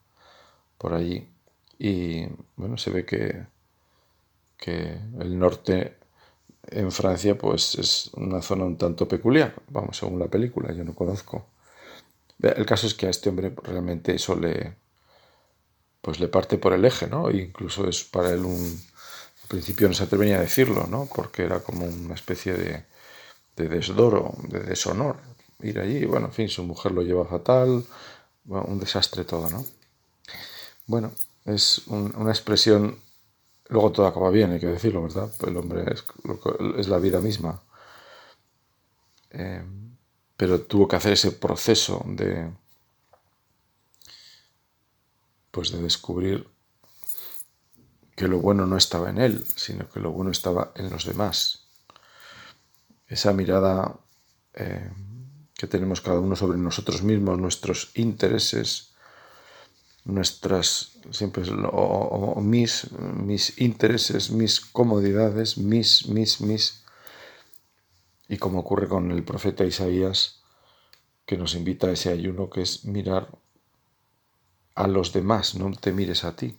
por 0.76 0.92
allí. 0.92 1.28
Y 1.78 2.26
bueno, 2.56 2.76
se 2.76 2.90
ve 2.90 3.06
que, 3.06 3.46
que 4.56 4.98
el 5.20 5.38
norte 5.38 5.97
en 6.70 6.92
Francia 6.92 7.36
pues 7.36 7.74
es 7.76 8.10
una 8.14 8.42
zona 8.42 8.64
un 8.64 8.76
tanto 8.76 9.08
peculiar, 9.08 9.54
vamos, 9.68 9.96
según 9.96 10.18
la 10.18 10.28
película, 10.28 10.72
yo 10.72 10.84
no 10.84 10.94
conozco. 10.94 11.46
El 12.40 12.66
caso 12.66 12.86
es 12.86 12.94
que 12.94 13.06
a 13.06 13.10
este 13.10 13.28
hombre 13.30 13.52
realmente 13.62 14.14
eso 14.14 14.36
le 14.36 14.76
pues 16.00 16.20
le 16.20 16.28
parte 16.28 16.58
por 16.58 16.72
el 16.72 16.84
eje, 16.84 17.08
¿no? 17.08 17.28
E 17.28 17.38
incluso 17.38 17.88
es 17.88 18.04
para 18.04 18.30
él 18.30 18.44
un 18.44 18.80
al 19.42 19.48
principio 19.48 19.88
no 19.88 19.94
se 19.94 20.04
atrevía 20.04 20.38
a 20.38 20.40
decirlo, 20.42 20.86
¿no? 20.86 21.08
Porque 21.14 21.42
era 21.42 21.60
como 21.60 21.86
una 21.86 22.14
especie 22.14 22.52
de, 22.54 22.84
de 23.56 23.68
desdoro, 23.68 24.34
de 24.48 24.60
deshonor 24.60 25.16
ir 25.62 25.78
allí, 25.80 26.04
bueno, 26.04 26.26
en 26.26 26.32
fin, 26.32 26.48
su 26.48 26.62
mujer 26.62 26.92
lo 26.92 27.02
lleva 27.02 27.24
fatal, 27.24 27.84
un 28.46 28.78
desastre 28.78 29.24
todo, 29.24 29.50
¿no? 29.50 29.64
Bueno, 30.86 31.12
es 31.44 31.86
una 31.88 32.30
expresión 32.30 33.00
Luego 33.68 33.92
todo 33.92 34.06
acaba 34.06 34.30
bien, 34.30 34.52
hay 34.52 34.60
que 34.60 34.66
decirlo, 34.66 35.02
¿verdad? 35.02 35.30
El 35.46 35.56
hombre 35.56 35.84
es, 36.76 36.88
la 36.88 36.98
vida 36.98 37.20
misma. 37.20 37.62
Eh, 39.30 39.62
pero 40.36 40.62
tuvo 40.62 40.88
que 40.88 40.96
hacer 40.96 41.12
ese 41.12 41.32
proceso 41.32 42.02
de, 42.06 42.50
pues 45.50 45.70
de 45.70 45.82
descubrir 45.82 46.48
que 48.16 48.28
lo 48.28 48.38
bueno 48.40 48.66
no 48.66 48.76
estaba 48.76 49.10
en 49.10 49.18
él, 49.18 49.44
sino 49.54 49.88
que 49.88 50.00
lo 50.00 50.12
bueno 50.12 50.30
estaba 50.30 50.72
en 50.74 50.90
los 50.90 51.04
demás. 51.04 51.68
Esa 53.06 53.32
mirada 53.32 53.96
eh, 54.54 54.90
que 55.54 55.66
tenemos 55.66 56.00
cada 56.00 56.20
uno 56.20 56.36
sobre 56.36 56.58
nosotros 56.58 57.02
mismos, 57.02 57.38
nuestros 57.38 57.90
intereses, 57.94 58.87
nuestras, 60.08 60.98
siempre 61.10 61.44
o, 61.70 62.40
mis, 62.40 62.90
mis 62.92 63.60
intereses, 63.60 64.30
mis 64.30 64.58
comodidades, 64.60 65.58
mis, 65.58 66.08
mis, 66.08 66.40
mis. 66.40 66.82
Y 68.26 68.38
como 68.38 68.60
ocurre 68.60 68.88
con 68.88 69.10
el 69.10 69.22
profeta 69.22 69.64
Isaías, 69.64 70.42
que 71.26 71.36
nos 71.36 71.54
invita 71.54 71.88
a 71.88 71.92
ese 71.92 72.10
ayuno, 72.10 72.48
que 72.48 72.62
es 72.62 72.86
mirar 72.86 73.28
a 74.74 74.86
los 74.86 75.12
demás, 75.12 75.54
no 75.54 75.70
te 75.72 75.92
mires 75.92 76.24
a 76.24 76.34
ti. 76.34 76.56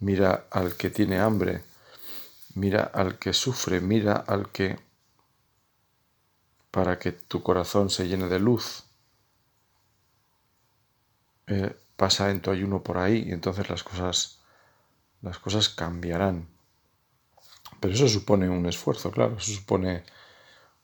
Mira 0.00 0.48
al 0.50 0.74
que 0.74 0.90
tiene 0.90 1.20
hambre, 1.20 1.62
mira 2.54 2.82
al 2.82 3.18
que 3.18 3.32
sufre, 3.32 3.80
mira 3.80 4.14
al 4.14 4.50
que 4.50 4.76
para 6.72 6.98
que 6.98 7.12
tu 7.12 7.44
corazón 7.44 7.90
se 7.90 8.08
llene 8.08 8.28
de 8.28 8.40
luz. 8.40 8.84
Eh, 11.46 11.74
pasa 11.98 12.30
en 12.30 12.40
tu 12.40 12.52
ayuno 12.52 12.84
por 12.84 12.96
ahí 12.96 13.24
y 13.26 13.32
entonces 13.32 13.68
las 13.68 13.82
cosas, 13.82 14.38
las 15.20 15.40
cosas 15.40 15.68
cambiarán. 15.68 16.48
Pero 17.80 17.92
eso 17.92 18.06
supone 18.08 18.48
un 18.48 18.66
esfuerzo, 18.66 19.10
claro, 19.10 19.36
eso 19.36 19.52
supone 19.52 20.04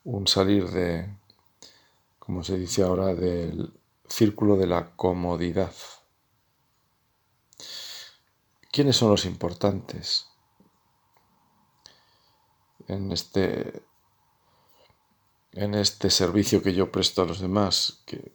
un 0.02 0.26
salir 0.26 0.68
de, 0.70 1.08
como 2.18 2.42
se 2.42 2.58
dice 2.58 2.82
ahora, 2.82 3.14
del 3.14 3.72
círculo 4.08 4.56
de 4.56 4.66
la 4.66 4.96
comodidad. 4.96 5.72
¿Quiénes 8.72 8.96
son 8.96 9.10
los 9.10 9.24
importantes 9.24 10.26
en 12.88 13.12
este, 13.12 13.84
en 15.52 15.74
este 15.74 16.10
servicio 16.10 16.60
que 16.60 16.74
yo 16.74 16.90
presto 16.90 17.22
a 17.22 17.26
los 17.26 17.38
demás? 17.38 18.02
Que, 18.04 18.32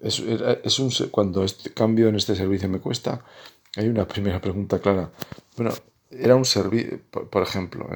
es, 0.00 0.78
un, 0.78 0.90
cuando 1.10 1.44
este 1.44 1.72
cambio 1.72 2.08
en 2.08 2.16
este 2.16 2.34
servicio 2.34 2.68
me 2.68 2.80
cuesta, 2.80 3.22
hay 3.76 3.88
una 3.88 4.06
primera 4.06 4.40
pregunta 4.40 4.78
clara. 4.78 5.10
Bueno, 5.56 5.72
era 6.10 6.36
un 6.36 6.44
servicio, 6.44 7.00
por, 7.10 7.42
ejemplo, 7.42 7.88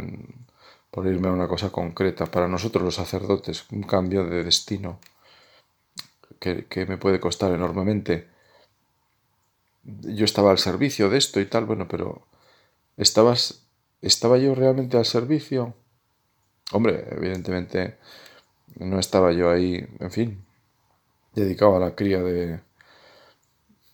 por 0.91 1.07
irme 1.07 1.29
a 1.29 1.33
una 1.33 1.49
cosa 1.49 1.71
concreta, 1.71 2.27
para 2.27 2.49
nosotros 2.49 2.85
los 2.85 2.95
sacerdotes, 2.95 3.65
un 3.71 3.83
cambio 3.83 4.25
de 4.25 4.45
destino 4.45 5.01
que, 6.39 6.67
que 6.67 6.87
me 6.87 6.99
puede 6.99 7.21
costar 7.21 7.53
enormemente. 7.53 8.29
Yo 9.83 10.25
estaba 10.25 10.51
al 10.51 10.59
servicio 10.59 11.09
de 11.09 11.19
esto 11.19 11.41
y 11.41 11.47
tal, 11.47 11.65
bueno, 11.65 11.89
pero 11.89 12.27
¿estabas, 12.97 13.67
¿estaba 14.03 14.39
yo 14.39 14.55
realmente 14.55 14.97
al 14.97 15.07
servicio? 15.07 15.75
Hombre, 16.73 17.07
evidentemente 17.11 17.97
no 18.79 18.99
estaba 18.99 19.33
yo 19.33 19.51
ahí, 19.51 19.87
en 20.01 20.11
fin, 20.11 20.45
dedicado 21.35 21.77
a 21.77 21.81
la 21.81 21.95
cría 21.95 22.23
de, 22.23 22.61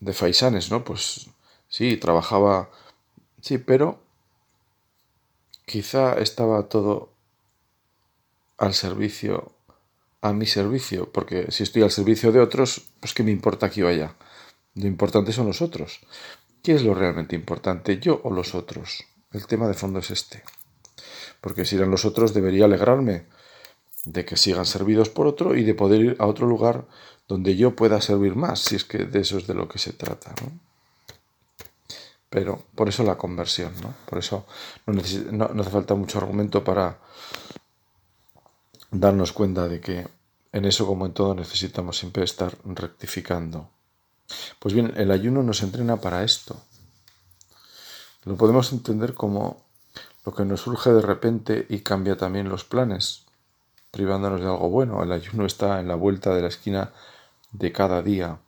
de 0.00 0.12
faisanes, 0.12 0.70
¿no? 0.70 0.84
Pues 0.84 1.28
sí, 1.68 1.96
trabajaba, 1.96 2.70
sí, 3.40 3.58
pero 3.58 4.00
quizá 5.66 6.14
estaba 6.14 6.68
todo 6.68 7.10
al 8.58 8.74
servicio, 8.74 9.52
a 10.20 10.32
mi 10.32 10.46
servicio, 10.46 11.10
porque 11.10 11.50
si 11.50 11.62
estoy 11.62 11.82
al 11.82 11.90
servicio 11.90 12.32
de 12.32 12.40
otros, 12.40 12.82
pues 13.00 13.14
qué 13.14 13.22
me 13.22 13.30
importa 13.30 13.70
que 13.70 13.82
vaya. 13.82 14.16
Lo 14.74 14.86
importante 14.86 15.32
son 15.32 15.46
los 15.46 15.62
otros. 15.62 16.00
¿Qué 16.62 16.74
es 16.74 16.82
lo 16.82 16.94
realmente 16.94 17.34
importante, 17.36 17.98
yo 17.98 18.20
o 18.22 18.30
los 18.30 18.54
otros? 18.54 19.04
El 19.32 19.46
tema 19.46 19.66
de 19.66 19.74
fondo 19.74 20.00
es 20.00 20.10
este. 20.10 20.42
Porque 21.40 21.64
si 21.64 21.76
eran 21.76 21.90
los 21.90 22.04
otros, 22.04 22.34
debería 22.34 22.66
alegrarme 22.66 23.26
de 24.04 24.24
que 24.24 24.36
sigan 24.36 24.66
servidos 24.66 25.08
por 25.08 25.26
otro 25.26 25.54
y 25.54 25.64
de 25.64 25.74
poder 25.74 26.00
ir 26.00 26.16
a 26.18 26.26
otro 26.26 26.46
lugar 26.46 26.86
donde 27.30 27.54
yo 27.56 27.76
pueda 27.76 28.00
servir 28.00 28.34
más, 28.34 28.58
si 28.58 28.74
es 28.74 28.84
que 28.84 28.98
de 28.98 29.20
eso 29.20 29.38
es 29.38 29.46
de 29.46 29.54
lo 29.54 29.68
que 29.68 29.78
se 29.78 29.92
trata. 29.92 30.34
¿no? 30.42 30.50
Pero 32.28 32.64
por 32.74 32.88
eso 32.88 33.04
la 33.04 33.16
conversión, 33.16 33.72
¿no? 33.80 33.94
Por 34.04 34.18
eso 34.18 34.46
no, 34.86 35.48
no 35.54 35.62
hace 35.62 35.70
falta 35.70 35.94
mucho 35.94 36.18
argumento 36.18 36.64
para 36.64 36.98
darnos 38.90 39.30
cuenta 39.30 39.68
de 39.68 39.80
que 39.80 40.08
en 40.52 40.64
eso 40.64 40.88
como 40.88 41.06
en 41.06 41.12
todo 41.12 41.36
necesitamos 41.36 41.98
siempre 41.98 42.24
estar 42.24 42.58
rectificando. 42.64 43.70
Pues 44.58 44.74
bien, 44.74 44.92
el 44.96 45.12
ayuno 45.12 45.44
nos 45.44 45.62
entrena 45.62 45.98
para 45.98 46.24
esto. 46.24 46.60
Lo 48.24 48.36
podemos 48.36 48.72
entender 48.72 49.14
como 49.14 49.62
lo 50.26 50.34
que 50.34 50.44
nos 50.44 50.62
surge 50.62 50.90
de 50.92 51.02
repente 51.02 51.64
y 51.68 51.78
cambia 51.80 52.16
también 52.16 52.48
los 52.48 52.64
planes, 52.64 53.22
privándonos 53.92 54.40
de 54.40 54.46
algo 54.46 54.68
bueno. 54.68 55.00
El 55.04 55.12
ayuno 55.12 55.46
está 55.46 55.78
en 55.78 55.86
la 55.86 55.94
vuelta 55.94 56.34
de 56.34 56.42
la 56.42 56.48
esquina 56.48 56.92
de 57.52 57.72
cada 57.72 58.02
día, 58.02 58.40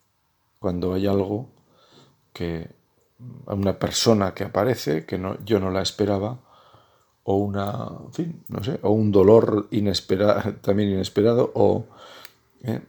cuando 0.59 0.95
hay 0.95 1.07
algo 1.07 1.49
que 2.33 2.71
una 3.47 3.79
persona 3.79 4.35
que 4.35 4.45
aparece 4.45 5.07
que 5.07 5.19
no, 5.19 5.43
yo 5.45 5.61
no 5.61 5.71
la 5.71 5.83
esperaba 5.83 6.41
o 7.25 7.37
una, 7.37 7.89
en 8.07 8.13
fin, 8.13 8.45
no 8.49 8.65
sé, 8.65 8.81
o 8.83 8.91
un 8.91 9.13
dolor 9.13 9.69
inesperado, 9.71 10.55
también 10.63 10.91
inesperado 10.91 11.53
o 11.55 11.87
eh, 12.63 12.83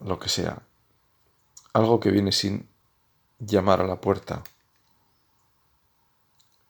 lo 0.00 0.18
que 0.18 0.28
sea, 0.28 0.62
algo 1.72 2.00
que 2.00 2.10
viene 2.10 2.32
sin 2.32 2.68
llamar 3.38 3.80
a 3.80 3.86
la 3.86 4.00
puerta 4.00 4.42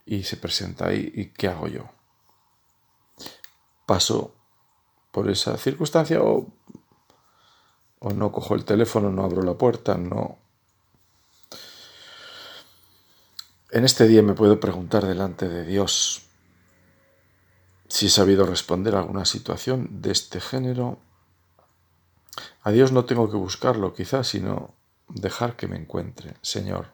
y 0.07 0.23
se 0.25 0.37
presenta 0.37 0.87
ahí 0.87 1.12
y 1.15 1.27
¿qué 1.27 1.49
hago 1.49 1.69
yo? 1.69 1.85
Paso 3.87 4.35
por 5.11 5.29
esa 5.29 5.57
circunstancia 5.57 6.23
o, 6.23 6.49
o 8.00 8.11
no 8.11 8.33
cojo 8.33 8.54
el 8.54 8.64
teléfono, 8.64 9.11
no 9.11 9.25
abro 9.25 9.42
la 9.42 9.54
puerta, 9.54 9.97
no... 9.97 10.38
En 13.71 13.85
este 13.85 14.09
día 14.09 14.23
me 14.23 14.35
puedo 14.35 14.59
preguntar 14.59 15.07
delante 15.07 15.49
de 15.49 15.64
Dios 15.64 16.23
si 17.88 18.07
he 18.07 18.09
sabido 18.09 18.47
responder 18.47 18.97
a 18.97 19.00
alguna 19.00 19.25
situación 19.25 20.00
de 20.02 20.11
este 20.11 20.40
género. 20.40 20.99
A 22.62 22.73
Dios 22.73 22.90
no 22.90 23.04
tengo 23.04 23.30
que 23.30 23.37
buscarlo 23.37 23.95
quizás, 23.95 24.28
sino 24.28 24.75
dejar 25.09 25.57
que 25.57 25.69
me 25.69 25.76
encuentre. 25.76 26.35
Señor, 26.40 26.87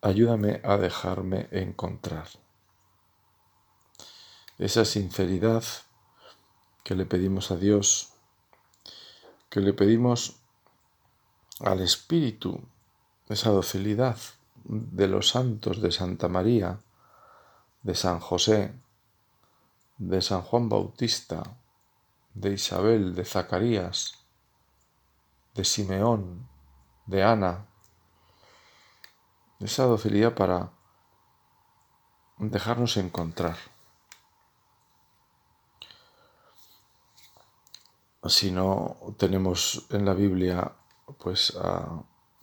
ayúdame 0.00 0.60
a 0.64 0.76
dejarme 0.76 1.48
encontrar. 1.50 2.28
Esa 4.58 4.84
sinceridad 4.84 5.64
que 6.82 6.94
le 6.94 7.06
pedimos 7.06 7.50
a 7.50 7.56
Dios, 7.56 8.12
que 9.48 9.60
le 9.60 9.72
pedimos 9.72 10.36
al 11.60 11.80
Espíritu, 11.80 12.60
esa 13.28 13.50
docilidad 13.50 14.16
de 14.64 15.08
los 15.08 15.28
santos 15.28 15.80
de 15.80 15.92
Santa 15.92 16.28
María, 16.28 16.78
de 17.82 17.94
San 17.94 18.20
José, 18.20 18.72
de 19.98 20.20
San 20.20 20.42
Juan 20.42 20.68
Bautista, 20.68 21.42
de 22.34 22.54
Isabel, 22.54 23.14
de 23.14 23.24
Zacarías, 23.24 24.18
de 25.54 25.64
Simeón, 25.64 26.48
de 27.06 27.22
Ana, 27.22 27.66
esa 29.60 29.84
docilidad 29.84 30.34
para 30.34 30.70
dejarnos 32.38 32.96
encontrar. 32.96 33.56
Si 38.26 38.50
no 38.50 38.96
tenemos 39.18 39.86
en 39.90 40.04
la 40.04 40.14
Biblia, 40.14 40.72
pues 41.18 41.56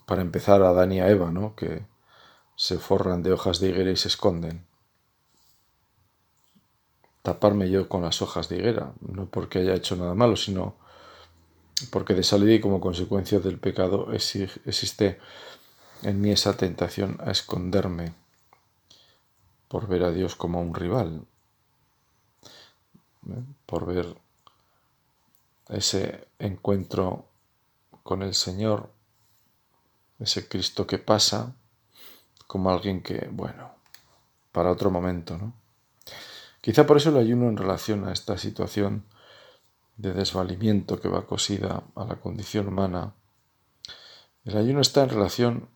para 0.05 0.21
empezar 0.21 0.61
a 0.61 0.69
Adán 0.69 0.91
y 0.91 0.99
a 0.99 1.09
Eva, 1.09 1.31
¿no? 1.31 1.55
que 1.55 1.85
se 2.55 2.77
forran 2.77 3.23
de 3.23 3.31
hojas 3.31 3.59
de 3.59 3.69
higuera 3.69 3.91
y 3.91 3.95
se 3.95 4.09
esconden. 4.09 4.65
Taparme 7.21 7.69
yo 7.69 7.87
con 7.87 8.01
las 8.01 8.21
hojas 8.21 8.49
de 8.49 8.57
higuera, 8.57 8.93
no 8.99 9.27
porque 9.27 9.59
haya 9.59 9.75
hecho 9.75 9.95
nada 9.95 10.13
malo, 10.15 10.35
sino 10.35 10.75
porque 11.91 12.13
de 12.13 12.23
salir 12.23 12.49
y 12.49 12.59
como 12.59 12.81
consecuencia 12.81 13.39
del 13.39 13.59
pecado 13.59 14.11
existe 14.13 15.19
en 16.01 16.19
mí 16.19 16.31
esa 16.31 16.57
tentación 16.57 17.17
a 17.23 17.31
esconderme 17.31 18.13
por 19.67 19.87
ver 19.87 20.03
a 20.03 20.11
Dios 20.11 20.35
como 20.35 20.61
un 20.61 20.73
rival, 20.73 21.25
¿eh? 23.29 23.43
por 23.65 23.85
ver 23.85 24.17
ese 25.69 26.27
encuentro 26.39 27.29
con 28.03 28.23
el 28.23 28.33
Señor, 28.33 28.91
ese 30.19 30.47
Cristo 30.47 30.85
que 30.87 30.97
pasa 30.97 31.55
como 32.47 32.71
alguien 32.71 33.01
que, 33.01 33.29
bueno, 33.31 33.71
para 34.51 34.71
otro 34.71 34.89
momento, 34.89 35.37
¿no? 35.37 35.53
Quizá 36.61 36.85
por 36.85 36.97
eso 36.97 37.09
el 37.09 37.17
ayuno 37.17 37.47
en 37.47 37.57
relación 37.57 38.07
a 38.07 38.11
esta 38.11 38.37
situación 38.37 39.05
de 39.97 40.13
desvalimiento 40.13 40.99
que 40.99 41.07
va 41.07 41.25
cosida 41.25 41.83
a 41.95 42.05
la 42.05 42.15
condición 42.15 42.67
humana, 42.67 43.13
el 44.45 44.57
ayuno 44.57 44.81
está 44.81 45.03
en 45.03 45.09
relación 45.09 45.69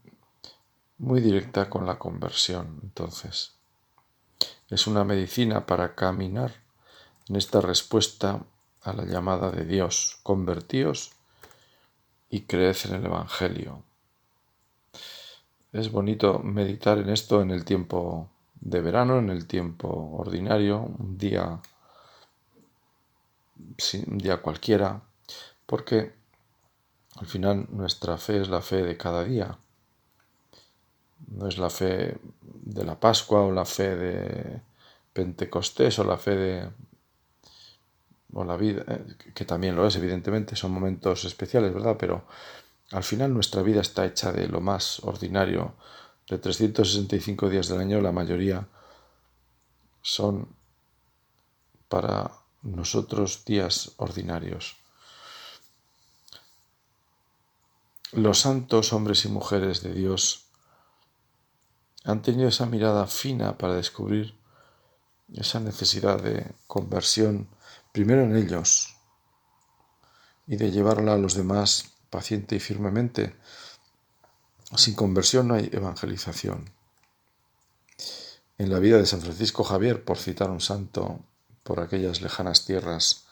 muy 0.98 1.22
directa 1.22 1.70
con 1.70 1.86
la 1.86 2.00
conversión, 2.00 2.80
entonces. 2.84 3.54
Es 4.70 4.88
una 4.88 5.04
medicina 5.04 5.66
para 5.66 5.96
caminar 5.96 6.54
en 7.30 7.36
esta 7.36 7.62
respuesta 7.62 8.44
a 8.84 8.94
la 8.94 9.06
llamada 9.06 9.52
de 9.52 9.66
Dios, 9.66 10.20
convertíos 10.24 11.14
y 12.30 12.42
creed 12.42 12.76
en 12.86 12.96
el 12.96 13.06
Evangelio. 13.06 13.84
Es 15.72 15.92
bonito 15.92 16.40
meditar 16.40 16.98
en 17.00 17.10
esto 17.10 17.42
en 17.42 17.52
el 17.52 17.66
tiempo 17.66 18.30
de 18.60 18.82
verano, 18.82 19.20
en 19.20 19.30
el 19.30 19.48
tiempo 19.48 19.88
ordinario, 20.18 20.82
un 20.82 21.18
día 21.18 21.62
un 24.08 24.18
día 24.18 24.42
cualquiera, 24.42 25.02
porque 25.66 26.14
al 27.16 27.28
final 27.28 27.68
nuestra 27.70 28.18
fe 28.18 28.42
es 28.42 28.50
la 28.50 28.62
fe 28.62 28.84
de 28.84 28.98
cada 28.98 29.24
día. 29.24 29.58
No 31.28 31.48
es 31.48 31.58
la 31.58 31.70
fe 31.70 32.18
de 32.42 32.84
la 32.84 33.00
Pascua 33.00 33.42
o 33.42 33.52
la 33.52 33.66
fe 33.66 33.96
de 33.96 34.62
Pentecostés 35.14 36.00
o 36.00 36.04
la 36.04 36.18
fe 36.18 36.36
de 36.36 36.70
o 38.34 38.44
la 38.44 38.58
vida, 38.58 38.84
eh, 38.88 39.16
que 39.34 39.46
también 39.46 39.76
lo 39.76 39.88
es, 39.88 39.96
evidentemente, 39.96 40.56
son 40.56 40.72
momentos 40.72 41.26
especiales, 41.26 41.74
¿verdad? 41.74 41.96
Pero 42.00 42.26
al 42.92 43.04
final 43.04 43.34
nuestra 43.34 43.62
vida 43.62 43.82
está 43.82 44.06
hecha 44.06 44.32
de 44.32 44.48
lo 44.48 44.62
más 44.62 45.00
ordinario. 45.04 45.76
De 46.30 46.38
365 46.38 47.50
días 47.50 47.68
del 47.68 47.80
año, 47.80 48.02
la 48.02 48.12
mayoría 48.12 48.68
son 50.02 50.56
para 51.90 52.32
nosotros 52.62 53.44
días 53.46 53.92
ordinarios. 53.98 54.78
Los 58.14 58.40
santos 58.40 58.94
hombres 58.94 59.26
y 59.26 59.30
mujeres 59.30 59.82
de 59.82 59.94
Dios 59.94 60.46
han 62.04 62.22
tenido 62.22 62.50
esa 62.50 62.66
mirada 62.66 63.08
fina 63.08 63.58
para 63.58 63.76
descubrir 63.76 64.36
esa 65.34 65.60
necesidad 65.60 66.22
de 66.22 66.46
conversión 66.68 67.48
primero 67.94 68.24
en 68.24 68.36
ellos 68.36 68.98
y 70.48 70.58
de 70.58 70.72
llevarla 70.72 71.14
a 71.14 71.18
los 71.18 71.36
demás 71.36 71.94
paciente 72.10 72.58
y 72.58 72.60
firmemente. 72.60 73.36
Sin 74.76 74.96
conversión 74.96 75.48
no 75.48 75.54
hay 75.54 75.70
evangelización. 75.72 76.70
En 78.58 78.72
la 78.72 78.80
vida 78.80 78.98
de 78.98 79.06
San 79.06 79.22
Francisco 79.22 79.64
Javier, 79.64 80.04
por 80.04 80.18
citar 80.18 80.50
un 80.50 80.60
santo 80.60 81.20
por 81.64 81.80
aquellas 81.80 82.22
lejanas 82.22 82.66
tierras 82.66 83.26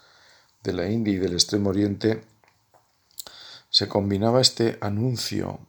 de 0.64 0.74
la 0.74 0.90
India 0.90 1.14
y 1.14 1.18
del 1.18 1.34
Extremo 1.34 1.72
Oriente, 1.72 2.24
se 3.70 3.88
combinaba 3.88 4.42
este 4.42 4.78
anuncio 4.82 5.60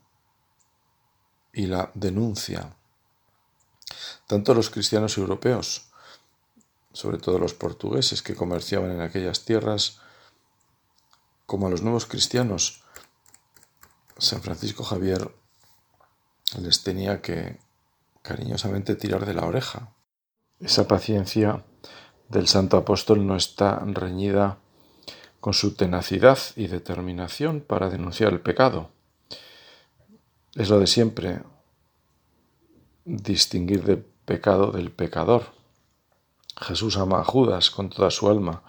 y 1.52 1.66
la 1.66 1.90
denuncia. 1.94 2.76
Tanto 4.26 4.54
los 4.54 4.70
cristianos 4.70 5.16
europeos 5.16 5.91
sobre 6.92 7.18
todo 7.18 7.38
los 7.38 7.54
portugueses 7.54 8.22
que 8.22 8.34
comerciaban 8.34 8.90
en 8.90 9.00
aquellas 9.00 9.44
tierras, 9.44 10.00
como 11.46 11.66
a 11.66 11.70
los 11.70 11.82
nuevos 11.82 12.06
cristianos, 12.06 12.82
San 14.18 14.42
Francisco 14.42 14.84
Javier 14.84 15.34
les 16.60 16.82
tenía 16.82 17.22
que 17.22 17.58
cariñosamente 18.22 18.94
tirar 18.94 19.26
de 19.26 19.34
la 19.34 19.46
oreja. 19.46 19.94
Esa 20.60 20.86
paciencia 20.86 21.64
del 22.28 22.46
santo 22.46 22.76
apóstol 22.76 23.26
no 23.26 23.36
está 23.36 23.80
reñida 23.84 24.58
con 25.40 25.54
su 25.54 25.74
tenacidad 25.74 26.38
y 26.54 26.68
determinación 26.68 27.60
para 27.60 27.90
denunciar 27.90 28.32
el 28.32 28.40
pecado. 28.40 28.90
Es 30.54 30.68
lo 30.68 30.78
de 30.78 30.86
siempre, 30.86 31.42
distinguir 33.04 33.82
del 33.82 34.04
pecado 34.24 34.70
del 34.70 34.92
pecador. 34.92 35.61
Jesús 36.60 36.96
ama 36.96 37.20
a 37.20 37.24
Judas 37.24 37.70
con 37.70 37.88
toda 37.88 38.10
su 38.10 38.28
alma, 38.28 38.62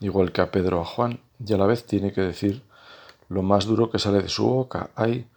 igual 0.00 0.32
que 0.32 0.40
a 0.40 0.50
Pedro 0.50 0.78
o 0.78 0.82
a 0.82 0.84
Juan, 0.84 1.20
y 1.44 1.52
a 1.52 1.56
la 1.56 1.66
vez 1.66 1.86
tiene 1.86 2.12
que 2.12 2.20
decir 2.20 2.64
lo 3.28 3.42
más 3.42 3.66
duro 3.66 3.90
que 3.90 3.98
sale 3.98 4.22
de 4.22 4.28
su 4.28 4.46
boca, 4.46 4.90
hay 4.94 5.28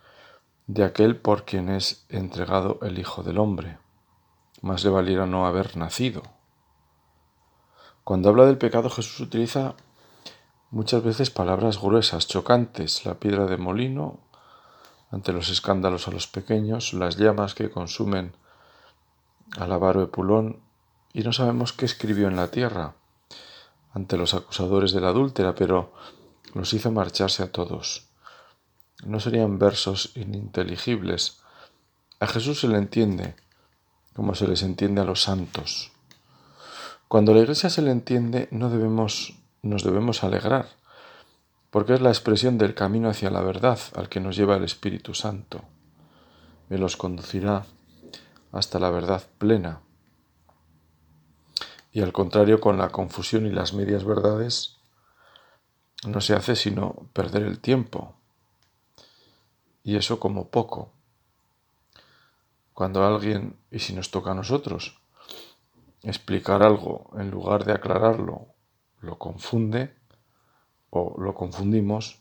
de 0.68 0.84
aquel 0.84 1.18
por 1.18 1.44
quien 1.44 1.70
es 1.70 2.06
entregado 2.10 2.80
el 2.82 2.98
Hijo 2.98 3.24
del 3.24 3.38
Hombre. 3.38 3.78
Más 4.62 4.84
le 4.84 4.90
valiera 4.90 5.26
no 5.26 5.46
haber 5.46 5.76
nacido. 5.76 6.24
Cuando 8.04 8.30
habla 8.30 8.46
del 8.46 8.58
pecado 8.58 8.90
Jesús 8.90 9.20
utiliza 9.20 9.76
muchas 10.70 11.04
veces 11.04 11.30
palabras 11.30 11.82
gruesas, 11.82 12.28
chocantes, 12.28 13.06
la 13.06 13.16
piedra 13.16 13.46
de 13.46 13.58
molino 13.58 14.20
ante 15.12 15.34
los 15.34 15.50
escándalos 15.50 16.08
a 16.08 16.12
los 16.12 16.28
pequeños, 16.28 16.94
las 16.94 17.18
llamas 17.18 17.54
que 17.54 17.70
consumen 17.70 18.34
al 19.58 19.72
avaro 19.72 20.02
Epulón, 20.02 20.62
y 21.14 21.24
no 21.24 21.34
sabemos 21.34 21.74
qué 21.74 21.86
escribió 21.86 22.28
en 22.28 22.36
la 22.36 22.52
tierra 22.52 22.96
ante 23.94 24.18
los 24.18 24.34
acusadores 24.34 24.94
de 24.94 25.02
la 25.02 25.10
adúltera, 25.10 25.56
pero 25.56 25.94
los 26.54 26.74
hizo 26.74 26.92
marcharse 26.92 27.44
a 27.44 27.52
todos. 27.52 28.08
No 29.04 29.20
serían 29.20 29.60
versos 29.60 30.12
ininteligibles. 30.16 31.42
A 32.20 32.28
Jesús 32.28 32.62
se 32.62 32.68
le 32.68 32.78
entiende 32.78 33.36
como 34.14 34.36
se 34.36 34.48
les 34.48 34.64
entiende 34.64 35.02
a 35.02 35.06
los 35.06 35.24
santos. 35.24 35.92
Cuando 37.08 37.34
la 37.34 37.42
Iglesia 37.42 37.70
se 37.70 37.82
le 37.82 37.92
entiende, 37.92 38.48
no 38.52 38.70
debemos, 38.70 39.34
nos 39.62 39.84
debemos 39.84 40.24
alegrar, 40.24 40.70
porque 41.70 41.94
es 41.94 42.02
la 42.02 42.10
expresión 42.10 42.58
del 42.58 42.74
camino 42.74 43.10
hacia 43.10 43.30
la 43.30 43.42
verdad 43.42 43.80
al 43.96 44.10
que 44.10 44.20
nos 44.20 44.36
lleva 44.36 44.58
el 44.58 44.64
Espíritu 44.64 45.14
Santo. 45.14 45.62
Él 46.70 46.82
los 46.82 46.98
conducirá 46.98 47.66
hasta 48.52 48.80
la 48.80 48.90
verdad 48.90 49.24
plena. 49.38 49.82
Y 51.92 52.02
al 52.02 52.14
contrario, 52.14 52.62
con 52.62 52.78
la 52.78 52.90
confusión 52.90 53.46
y 53.46 53.52
las 53.52 53.74
medias 53.74 54.06
verdades, 54.06 54.78
no 56.08 56.22
se 56.22 56.34
hace 56.34 56.56
sino 56.56 57.10
perder 57.14 57.44
el 57.44 57.60
tiempo. 57.60 58.16
Y 59.84 59.98
eso 59.98 60.20
como 60.20 60.50
poco. 60.50 60.92
Cuando 62.74 63.06
alguien, 63.06 63.58
y 63.70 63.80
si 63.80 63.94
nos 63.94 64.10
toca 64.10 64.32
a 64.32 64.36
nosotros, 64.36 65.00
explicar 66.04 66.64
algo 66.64 67.12
en 67.18 67.30
lugar 67.30 67.66
de 67.66 67.74
aclararlo, 67.74 68.48
lo 69.02 69.18
confunde 69.18 69.94
o 70.90 71.16
lo 71.20 71.34
confundimos, 71.34 72.20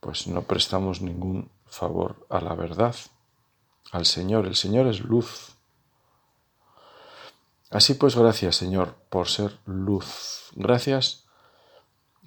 pues 0.00 0.26
no 0.26 0.42
prestamos 0.42 1.02
ningún 1.02 1.50
favor 1.66 2.26
a 2.30 2.40
la 2.40 2.54
verdad, 2.54 2.96
al 3.92 4.06
Señor. 4.06 4.46
El 4.46 4.56
Señor 4.56 4.86
es 4.86 5.00
luz. 5.00 5.56
Así 7.70 7.94
pues, 7.94 8.16
gracias 8.16 8.56
Señor 8.56 8.96
por 9.08 9.28
ser 9.28 9.58
luz. 9.64 10.50
Gracias 10.56 11.26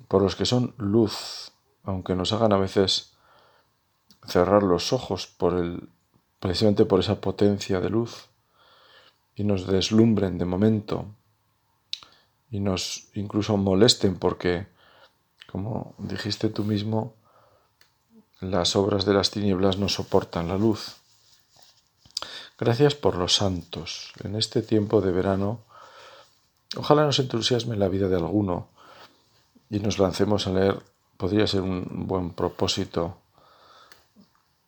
por 0.08 0.22
los 0.22 0.36
que 0.36 0.46
son 0.46 0.74
luz, 0.78 1.52
aunque 1.84 2.16
nos 2.16 2.32
hagan 2.32 2.54
a 2.54 2.58
veces 2.58 3.14
cerrar 4.26 4.64
los 4.64 4.94
ojos 4.94 5.28
por 5.28 5.56
el, 5.56 5.90
precisamente 6.40 6.86
por 6.86 7.02
esa 7.02 7.20
potencia 7.20 7.82
de 7.82 7.90
luz 7.90 8.30
y 9.36 9.44
nos 9.44 9.68
deslumbren 9.68 10.38
de 10.38 10.46
momento 10.46 11.08
y 12.50 12.60
nos 12.60 13.10
incluso 13.16 13.58
molesten 13.58 14.18
porque, 14.18 14.68
como 15.52 15.96
dijiste 15.98 16.50
tú 16.50 16.64
mismo, 16.64 17.16
las 18.40 18.76
obras 18.76 19.06
de 19.06 19.14
las 19.14 19.32
tinieblas 19.32 19.78
no 19.78 19.90
soportan 19.90 20.48
la 20.48 20.58
luz. 20.58 21.03
Gracias 22.60 22.94
por 22.94 23.16
los 23.16 23.36
santos. 23.36 24.13
En 24.24 24.36
este 24.36 24.62
tiempo 24.62 25.02
de 25.02 25.12
verano, 25.12 25.62
ojalá 26.78 27.04
nos 27.04 27.18
entusiasme 27.20 27.76
la 27.76 27.88
vida 27.88 28.08
de 28.08 28.16
alguno 28.16 28.68
y 29.70 29.80
nos 29.80 29.98
lancemos 29.98 30.46
a 30.46 30.52
leer. 30.52 30.80
Podría 31.18 31.48
ser 31.48 31.62
un 31.62 32.06
buen 32.08 32.32
propósito, 32.32 33.18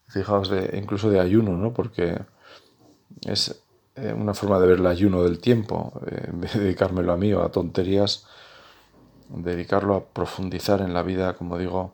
fijaos, 0.07 0.49
de, 0.49 0.77
incluso 0.81 1.09
de 1.09 1.19
ayuno, 1.19 1.51
¿no? 1.51 1.73
Porque 1.73 2.19
es 3.25 3.61
eh, 3.95 4.13
una 4.13 4.33
forma 4.33 4.59
de 4.59 4.67
ver 4.67 4.79
el 4.79 4.87
ayuno 4.87 5.23
del 5.23 5.39
tiempo, 5.39 5.93
eh, 6.07 6.25
en 6.29 6.41
vez 6.41 6.53
de 6.53 6.61
dedicármelo 6.61 7.13
a 7.13 7.17
mí 7.17 7.33
o 7.33 7.43
a 7.43 7.51
tonterías, 7.51 8.25
dedicarlo 9.29 9.95
a 9.95 10.05
profundizar 10.05 10.81
en 10.81 10.93
la 10.93 11.03
vida, 11.03 11.35
como 11.35 11.57
digo, 11.57 11.93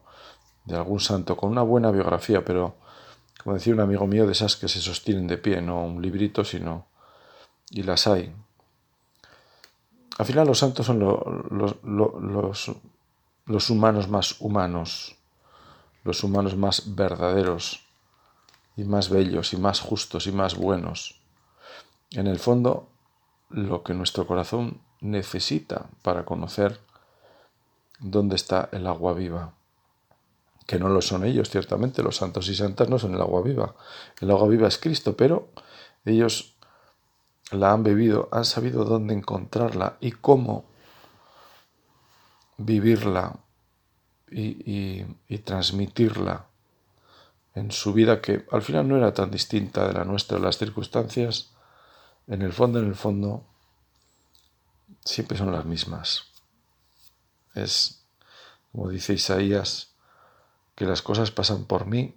de 0.65 0.75
algún 0.75 0.99
santo, 0.99 1.35
con 1.35 1.51
una 1.51 1.63
buena 1.63 1.91
biografía, 1.91 2.45
pero, 2.45 2.75
como 3.43 3.55
decía 3.55 3.73
un 3.73 3.79
amigo 3.79 4.07
mío, 4.07 4.25
de 4.25 4.33
esas 4.33 4.55
que 4.55 4.67
se 4.67 4.81
sostienen 4.81 5.27
de 5.27 5.37
pie, 5.37 5.61
no 5.61 5.83
un 5.83 6.01
librito, 6.01 6.43
sino... 6.43 6.87
y 7.69 7.83
las 7.83 8.07
hay. 8.07 8.33
Al 10.17 10.25
final 10.25 10.47
los 10.47 10.59
santos 10.59 10.85
son 10.85 10.99
los, 10.99 12.69
los 13.45 13.69
humanos 13.69 14.07
más 14.07 14.39
humanos, 14.39 15.15
los 16.03 16.23
humanos 16.23 16.55
más 16.55 16.95
verdaderos 16.95 17.87
y 18.75 18.83
más 18.83 19.09
bellos 19.09 19.53
y 19.53 19.57
más 19.57 19.79
justos 19.79 20.27
y 20.27 20.31
más 20.31 20.55
buenos 20.55 21.21
en 22.11 22.27
el 22.27 22.39
fondo, 22.39 22.89
lo 23.49 23.83
que 23.83 23.93
nuestro 23.93 24.27
corazón 24.27 24.81
necesita 24.99 25.89
para 26.01 26.25
conocer 26.25 26.79
dónde 27.99 28.35
está 28.35 28.69
el 28.71 28.87
agua 28.87 29.13
viva. 29.13 29.53
Que 30.71 30.79
no 30.79 30.87
lo 30.87 31.01
son 31.01 31.25
ellos, 31.25 31.49
ciertamente, 31.49 32.01
los 32.01 32.15
santos 32.15 32.47
y 32.47 32.55
santas 32.55 32.87
no 32.87 32.97
son 32.97 33.13
el 33.13 33.19
agua 33.19 33.41
viva. 33.41 33.75
El 34.21 34.31
agua 34.31 34.47
viva 34.47 34.69
es 34.69 34.77
Cristo, 34.77 35.17
pero 35.17 35.49
ellos 36.05 36.55
la 37.51 37.73
han 37.73 37.83
bebido, 37.83 38.29
han 38.31 38.45
sabido 38.45 38.85
dónde 38.85 39.13
encontrarla 39.13 39.97
y 39.99 40.13
cómo 40.13 40.63
vivirla 42.55 43.37
y, 44.29 45.03
transmitirla 45.43 46.45
en 47.53 47.71
su 47.71 47.91
vida, 47.91 48.21
que 48.21 48.45
al 48.49 48.61
final 48.61 48.87
no 48.87 48.95
era 48.95 49.13
tan 49.13 49.29
distinta 49.29 49.85
de 49.85 49.93
la 49.93 50.05
nuestra. 50.05 50.39
Las 50.39 50.57
circunstancias 50.57 51.51
en 52.27 52.43
el 52.43 52.53
fondo, 52.53 52.79
en 52.79 52.87
el 52.87 52.95
fondo, 52.95 53.45
siempre 55.03 55.37
son 55.37 55.51
las 55.51 55.65
mismas. 55.65 56.27
Es, 57.55 58.05
como 58.71 58.87
dice 58.87 59.11
Isaías, 59.11 59.90
que 60.75 60.85
las 60.85 61.01
cosas 61.01 61.31
pasan 61.31 61.65
por 61.65 61.85
mí, 61.85 62.15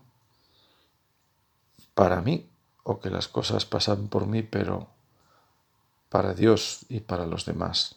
para 1.94 2.20
mí, 2.20 2.48
o 2.82 3.00
que 3.00 3.10
las 3.10 3.28
cosas 3.28 3.64
pasan 3.64 4.08
por 4.08 4.26
mí, 4.26 4.42
pero 4.42 4.88
para 6.08 6.34
Dios 6.34 6.80
y 6.88 7.00
para 7.00 7.26
los 7.26 7.44
demás. 7.44 7.94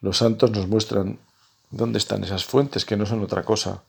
Los 0.00 0.18
santos 0.18 0.50
nos 0.50 0.66
muestran 0.66 1.18
dónde 1.70 1.98
están 1.98 2.24
esas 2.24 2.44
fuentes, 2.44 2.84
que 2.84 2.96
no 2.96 3.06
son 3.06 3.22
otra 3.22 3.44
cosa 3.44 3.82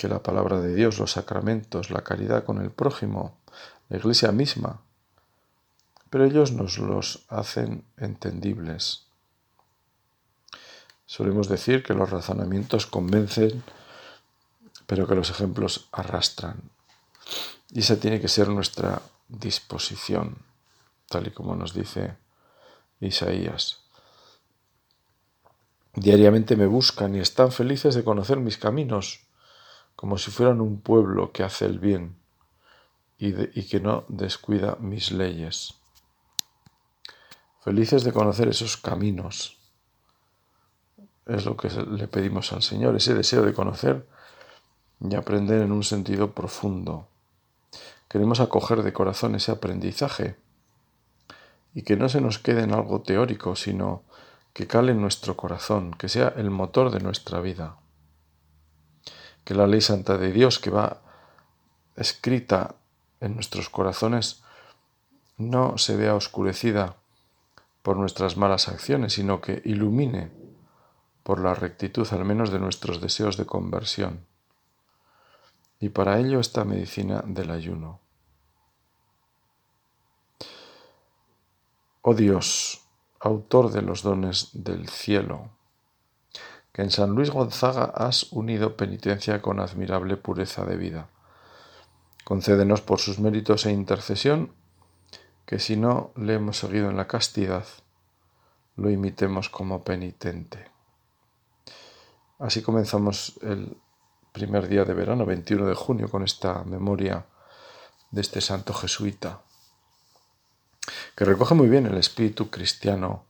que 0.00 0.08
la 0.08 0.22
palabra 0.22 0.60
de 0.60 0.74
Dios, 0.74 0.98
los 0.98 1.12
sacramentos, 1.12 1.90
la 1.90 2.02
caridad 2.02 2.44
con 2.44 2.58
el 2.62 2.70
prójimo, 2.70 3.36
la 3.90 3.98
iglesia 3.98 4.32
misma, 4.32 4.80
pero 6.08 6.24
ellos 6.24 6.52
nos 6.52 6.78
los 6.78 7.26
hacen 7.28 7.84
entendibles. 7.98 9.09
Solemos 11.10 11.48
decir 11.48 11.82
que 11.82 11.92
los 11.92 12.08
razonamientos 12.08 12.86
convencen, 12.86 13.64
pero 14.86 15.08
que 15.08 15.16
los 15.16 15.28
ejemplos 15.28 15.88
arrastran. 15.90 16.70
Y 17.72 17.80
esa 17.80 17.98
tiene 17.98 18.20
que 18.20 18.28
ser 18.28 18.48
nuestra 18.48 19.02
disposición, 19.26 20.38
tal 21.08 21.26
y 21.26 21.32
como 21.32 21.56
nos 21.56 21.74
dice 21.74 22.16
Isaías. 23.00 23.80
Diariamente 25.94 26.54
me 26.54 26.66
buscan 26.66 27.16
y 27.16 27.18
están 27.18 27.50
felices 27.50 27.96
de 27.96 28.04
conocer 28.04 28.36
mis 28.36 28.56
caminos, 28.56 29.26
como 29.96 30.16
si 30.16 30.30
fueran 30.30 30.60
un 30.60 30.80
pueblo 30.80 31.32
que 31.32 31.42
hace 31.42 31.64
el 31.66 31.80
bien 31.80 32.20
y, 33.18 33.32
que 33.64 33.80
no 33.80 34.04
descuida 34.06 34.76
mis 34.78 35.10
leyes. 35.10 35.74
Felices 37.64 38.04
de 38.04 38.12
conocer 38.12 38.46
esos 38.46 38.76
caminos. 38.76 39.59
Es 41.26 41.44
lo 41.44 41.56
que 41.56 41.68
le 41.68 42.08
pedimos 42.08 42.52
al 42.52 42.62
Señor, 42.62 42.96
ese 42.96 43.14
deseo 43.14 43.42
de 43.42 43.52
conocer 43.52 44.06
y 45.00 45.14
aprender 45.14 45.62
en 45.62 45.72
un 45.72 45.82
sentido 45.82 46.32
profundo. 46.32 47.08
Queremos 48.08 48.40
acoger 48.40 48.82
de 48.82 48.92
corazón 48.92 49.34
ese 49.34 49.52
aprendizaje 49.52 50.36
y 51.74 51.82
que 51.82 51.96
no 51.96 52.08
se 52.08 52.20
nos 52.20 52.38
quede 52.38 52.62
en 52.62 52.72
algo 52.72 53.02
teórico, 53.02 53.54
sino 53.54 54.02
que 54.52 54.66
cale 54.66 54.92
en 54.92 55.00
nuestro 55.00 55.36
corazón, 55.36 55.92
que 55.92 56.08
sea 56.08 56.34
el 56.36 56.50
motor 56.50 56.90
de 56.90 57.00
nuestra 57.00 57.40
vida. 57.40 57.76
Que 59.44 59.54
la 59.54 59.66
ley 59.66 59.80
santa 59.80 60.18
de 60.18 60.32
Dios 60.32 60.58
que 60.58 60.70
va 60.70 61.02
escrita 61.96 62.74
en 63.20 63.34
nuestros 63.34 63.68
corazones 63.68 64.42
no 65.36 65.78
se 65.78 65.96
vea 65.96 66.14
oscurecida 66.14 66.96
por 67.82 67.96
nuestras 67.96 68.36
malas 68.36 68.68
acciones, 68.68 69.14
sino 69.14 69.40
que 69.40 69.62
ilumine 69.64 70.30
por 71.22 71.40
la 71.40 71.54
rectitud 71.54 72.06
al 72.12 72.24
menos 72.24 72.50
de 72.50 72.58
nuestros 72.58 73.00
deseos 73.00 73.36
de 73.36 73.46
conversión. 73.46 74.26
Y 75.78 75.90
para 75.90 76.18
ello 76.18 76.40
esta 76.40 76.64
medicina 76.64 77.22
del 77.26 77.50
ayuno. 77.50 78.00
Oh 82.02 82.14
Dios, 82.14 82.82
autor 83.20 83.70
de 83.70 83.82
los 83.82 84.02
dones 84.02 84.50
del 84.52 84.88
cielo, 84.88 85.50
que 86.72 86.82
en 86.82 86.90
San 86.90 87.10
Luis 87.10 87.30
Gonzaga 87.30 87.84
has 87.94 88.32
unido 88.32 88.76
penitencia 88.76 89.42
con 89.42 89.60
admirable 89.60 90.16
pureza 90.16 90.64
de 90.64 90.76
vida. 90.76 91.08
Concédenos 92.24 92.80
por 92.80 93.00
sus 93.00 93.18
méritos 93.18 93.66
e 93.66 93.72
intercesión 93.72 94.52
que 95.44 95.58
si 95.58 95.76
no 95.76 96.12
le 96.16 96.34
hemos 96.34 96.58
seguido 96.58 96.88
en 96.88 96.96
la 96.96 97.08
castidad, 97.08 97.66
lo 98.76 98.88
imitemos 98.88 99.50
como 99.50 99.82
penitente. 99.82 100.69
Así 102.40 102.62
comenzamos 102.62 103.38
el 103.42 103.76
primer 104.32 104.68
día 104.68 104.84
de 104.84 104.94
verano, 104.94 105.24
21 105.24 105.66
de 105.66 105.74
junio, 105.74 106.08
con 106.08 106.24
esta 106.24 106.64
memoria 106.64 107.26
de 108.10 108.20
este 108.20 108.40
santo 108.40 108.74
jesuita 108.74 109.42
que 111.14 111.26
recoge 111.26 111.54
muy 111.54 111.68
bien 111.68 111.84
el 111.84 111.98
espíritu 111.98 112.48
cristiano 112.48 113.24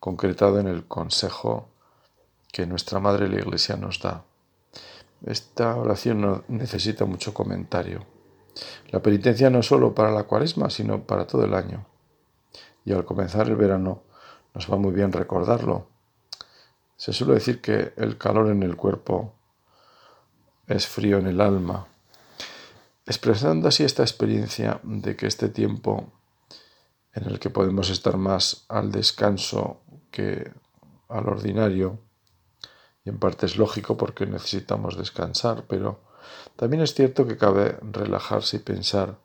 concretado 0.00 0.58
en 0.60 0.66
el 0.66 0.86
consejo 0.86 1.68
que 2.50 2.66
nuestra 2.66 3.00
Madre 3.00 3.28
la 3.28 3.40
Iglesia 3.40 3.76
nos 3.76 4.00
da. 4.00 4.24
Esta 5.26 5.76
oración 5.76 6.22
no 6.22 6.44
necesita 6.48 7.04
mucho 7.04 7.34
comentario. 7.34 8.06
La 8.90 9.02
penitencia 9.02 9.50
no 9.50 9.62
solo 9.62 9.94
para 9.94 10.10
la 10.10 10.22
cuaresma, 10.22 10.70
sino 10.70 11.02
para 11.02 11.26
todo 11.26 11.44
el 11.44 11.52
año. 11.52 11.84
Y 12.86 12.92
al 12.92 13.04
comenzar 13.04 13.48
el 13.48 13.56
verano 13.56 14.04
nos 14.54 14.72
va 14.72 14.76
muy 14.76 14.92
bien 14.92 15.12
recordarlo. 15.12 15.97
Se 16.98 17.12
suele 17.12 17.34
decir 17.34 17.60
que 17.60 17.92
el 17.96 18.18
calor 18.18 18.50
en 18.50 18.64
el 18.64 18.74
cuerpo 18.74 19.32
es 20.66 20.88
frío 20.88 21.18
en 21.18 21.28
el 21.28 21.40
alma, 21.40 21.86
expresando 23.06 23.68
así 23.68 23.84
esta 23.84 24.02
experiencia 24.02 24.80
de 24.82 25.14
que 25.14 25.28
este 25.28 25.48
tiempo 25.48 26.12
en 27.14 27.28
el 27.28 27.38
que 27.38 27.50
podemos 27.50 27.88
estar 27.88 28.16
más 28.16 28.64
al 28.68 28.90
descanso 28.90 29.80
que 30.10 30.52
al 31.08 31.28
ordinario. 31.28 32.00
Y 33.04 33.10
en 33.10 33.18
parte 33.20 33.46
es 33.46 33.56
lógico 33.56 33.96
porque 33.96 34.26
necesitamos 34.26 34.98
descansar, 34.98 35.66
pero 35.68 36.00
también 36.56 36.82
es 36.82 36.94
cierto 36.94 37.28
que 37.28 37.38
cabe 37.38 37.78
relajarse 37.80 38.56
y 38.56 38.60
pensar 38.60 39.18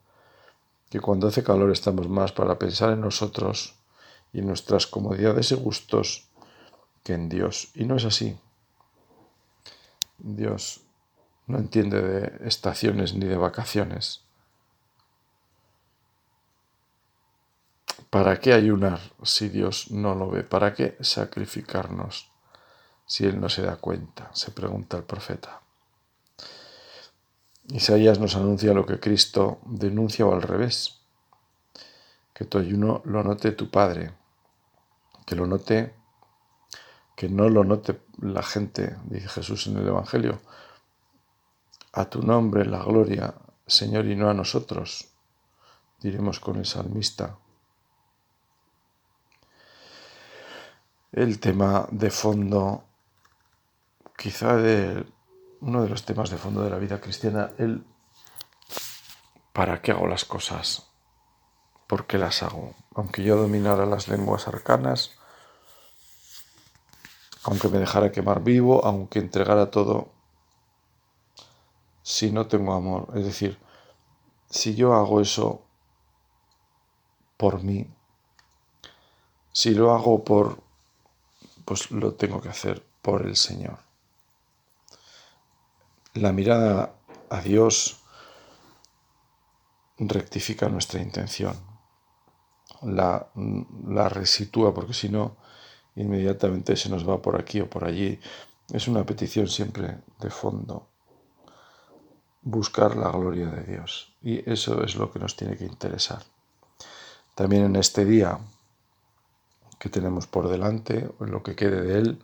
que 0.90 1.00
cuando 1.00 1.26
hace 1.26 1.42
calor 1.42 1.72
estamos 1.72 2.08
más 2.08 2.30
para 2.30 2.56
pensar 2.56 2.92
en 2.92 3.00
nosotros 3.00 3.74
y 4.32 4.42
nuestras 4.42 4.86
comodidades 4.86 5.50
y 5.50 5.56
gustos 5.56 6.28
que 7.04 7.12
en 7.12 7.28
Dios. 7.28 7.70
Y 7.74 7.84
no 7.84 7.96
es 7.96 8.04
así. 8.04 8.36
Dios 10.18 10.80
no 11.46 11.58
entiende 11.58 12.02
de 12.02 12.48
estaciones 12.48 13.14
ni 13.14 13.26
de 13.26 13.36
vacaciones. 13.36 14.22
¿Para 18.10 18.40
qué 18.40 18.52
ayunar 18.52 19.00
si 19.22 19.48
Dios 19.48 19.90
no 19.90 20.14
lo 20.14 20.30
ve? 20.30 20.42
¿Para 20.42 20.72
qué 20.72 20.96
sacrificarnos 21.00 22.30
si 23.06 23.26
Él 23.26 23.40
no 23.40 23.48
se 23.48 23.62
da 23.62 23.76
cuenta? 23.76 24.30
Se 24.32 24.50
pregunta 24.52 24.96
el 24.96 25.04
profeta. 25.04 25.60
Isaías 27.68 28.18
nos 28.20 28.36
anuncia 28.36 28.72
lo 28.72 28.86
que 28.86 29.00
Cristo 29.00 29.58
denuncia 29.64 30.26
o 30.26 30.34
al 30.34 30.42
revés. 30.42 31.00
Que 32.32 32.44
tu 32.44 32.58
ayuno 32.58 33.02
lo 33.04 33.22
note 33.22 33.52
tu 33.52 33.70
Padre, 33.70 34.12
que 35.26 35.34
lo 35.34 35.46
note, 35.46 35.94
que 37.14 37.28
no 37.28 37.48
lo 37.48 37.64
note 37.64 38.00
la 38.20 38.42
gente, 38.42 38.96
dice 39.04 39.28
Jesús 39.28 39.66
en 39.66 39.78
el 39.78 39.88
Evangelio. 39.88 40.40
A 41.92 42.06
tu 42.06 42.22
nombre 42.22 42.64
la 42.64 42.82
gloria, 42.82 43.34
Señor, 43.66 44.06
y 44.06 44.16
no 44.16 44.28
a 44.28 44.34
nosotros, 44.34 45.08
diremos 46.00 46.40
con 46.40 46.56
el 46.56 46.66
salmista. 46.66 47.38
el 51.14 51.38
tema 51.38 51.86
de 51.92 52.10
fondo, 52.10 52.84
quizá 54.16 54.56
de 54.56 55.06
uno 55.60 55.82
de 55.82 55.88
los 55.88 56.04
temas 56.04 56.28
de 56.28 56.36
fondo 56.36 56.62
de 56.62 56.70
la 56.70 56.78
vida 56.78 57.00
cristiana, 57.00 57.52
el 57.56 57.84
¿para 59.52 59.80
qué 59.80 59.92
hago 59.92 60.08
las 60.08 60.24
cosas? 60.24 60.90
¿Por 61.86 62.06
qué 62.06 62.18
las 62.18 62.42
hago? 62.42 62.74
Aunque 62.96 63.22
yo 63.22 63.36
dominara 63.36 63.86
las 63.86 64.08
lenguas 64.08 64.48
arcanas, 64.48 65.16
aunque 67.44 67.68
me 67.68 67.78
dejara 67.78 68.12
quemar 68.12 68.42
vivo, 68.42 68.84
aunque 68.84 69.18
entregara 69.18 69.70
todo, 69.70 70.08
si 72.02 72.30
no 72.30 72.46
tengo 72.46 72.72
amor, 72.72 73.12
es 73.14 73.24
decir, 73.24 73.58
si 74.50 74.74
yo 74.74 74.94
hago 74.94 75.20
eso 75.20 75.62
por 77.36 77.62
mí, 77.62 77.86
si 79.52 79.74
lo 79.74 79.94
hago 79.94 80.24
por 80.24 80.62
pues 81.64 81.90
lo 81.90 82.14
tengo 82.14 82.40
que 82.40 82.48
hacer 82.48 82.84
por 83.00 83.26
el 83.26 83.36
Señor. 83.36 83.78
La 86.12 86.32
mirada 86.32 86.94
a 87.30 87.40
Dios 87.40 88.00
rectifica 89.98 90.68
nuestra 90.68 91.00
intención, 91.00 91.56
la, 92.82 93.28
la 93.86 94.08
resitúa, 94.08 94.74
porque 94.74 94.92
si 94.92 95.08
no, 95.08 95.36
inmediatamente 95.96 96.76
se 96.76 96.88
nos 96.88 97.08
va 97.08 97.20
por 97.22 97.40
aquí 97.40 97.60
o 97.60 97.70
por 97.70 97.84
allí. 97.84 98.18
Es 98.72 98.88
una 98.88 99.04
petición 99.04 99.48
siempre 99.48 99.98
de 100.20 100.30
fondo, 100.30 100.88
buscar 102.42 102.96
la 102.96 103.10
gloria 103.10 103.48
de 103.48 103.64
Dios. 103.64 104.14
Y 104.22 104.48
eso 104.50 104.82
es 104.82 104.96
lo 104.96 105.12
que 105.12 105.18
nos 105.18 105.36
tiene 105.36 105.56
que 105.56 105.64
interesar. 105.64 106.22
También 107.34 107.64
en 107.64 107.76
este 107.76 108.04
día 108.04 108.38
que 109.78 109.88
tenemos 109.88 110.26
por 110.26 110.48
delante 110.48 111.10
o 111.18 111.24
en 111.24 111.30
lo 111.30 111.42
que 111.42 111.56
quede 111.56 111.82
de 111.82 111.98
él, 111.98 112.22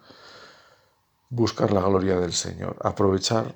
buscar 1.29 1.73
la 1.73 1.83
gloria 1.83 2.19
del 2.19 2.33
Señor, 2.33 2.77
aprovechar 2.83 3.55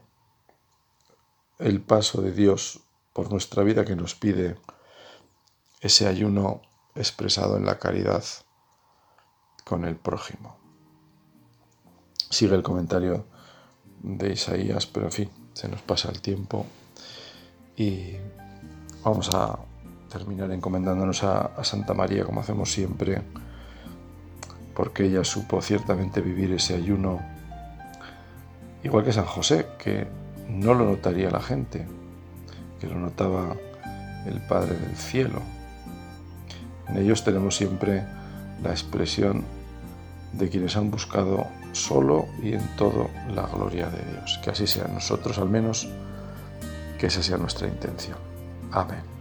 el 1.58 1.80
paso 1.80 2.20
de 2.20 2.32
Dios 2.32 2.80
por 3.12 3.30
nuestra 3.30 3.62
vida 3.62 3.84
que 3.84 3.96
nos 3.96 4.14
pide 4.14 4.56
ese 5.80 6.06
ayuno 6.06 6.62
expresado 6.94 7.56
en 7.56 7.64
la 7.64 7.78
caridad 7.78 8.24
con 9.64 9.84
el 9.84 9.96
prójimo. 9.96 10.56
Sigue 12.30 12.54
el 12.54 12.62
comentario 12.62 13.24
de 14.02 14.32
Isaías, 14.32 14.86
pero 14.86 15.06
en 15.06 15.12
fin, 15.12 15.30
se 15.54 15.68
nos 15.68 15.80
pasa 15.82 16.10
el 16.10 16.20
tiempo 16.20 16.66
y 17.76 18.12
vamos 19.02 19.30
a 19.34 19.58
terminar 20.10 20.50
encomendándonos 20.52 21.24
a, 21.24 21.46
a 21.56 21.64
Santa 21.64 21.94
María 21.94 22.24
como 22.24 22.40
hacemos 22.40 22.70
siempre 22.70 23.22
porque 24.74 25.04
ella 25.06 25.24
supo 25.24 25.62
ciertamente 25.62 26.20
vivir 26.20 26.52
ese 26.52 26.74
ayuno, 26.74 27.20
igual 28.82 29.04
que 29.04 29.12
San 29.12 29.24
José, 29.24 29.66
que 29.78 30.06
no 30.48 30.74
lo 30.74 30.84
notaría 30.84 31.30
la 31.30 31.40
gente, 31.40 31.86
que 32.80 32.88
lo 32.88 32.98
notaba 32.98 33.56
el 34.26 34.40
Padre 34.42 34.76
del 34.76 34.96
Cielo. 34.96 35.40
En 36.88 36.98
ellos 36.98 37.24
tenemos 37.24 37.56
siempre 37.56 38.04
la 38.62 38.70
expresión 38.70 39.44
de 40.38 40.48
quienes 40.48 40.76
han 40.76 40.90
buscado 40.90 41.46
solo 41.72 42.26
y 42.42 42.54
en 42.54 42.76
todo 42.76 43.10
la 43.34 43.46
gloria 43.46 43.88
de 43.88 44.04
Dios. 44.12 44.40
Que 44.42 44.50
así 44.50 44.66
sea 44.66 44.88
nosotros 44.88 45.38
al 45.38 45.48
menos, 45.48 45.88
que 46.98 47.06
esa 47.06 47.22
sea 47.22 47.36
nuestra 47.36 47.68
intención. 47.68 48.18
Amén. 48.72 49.13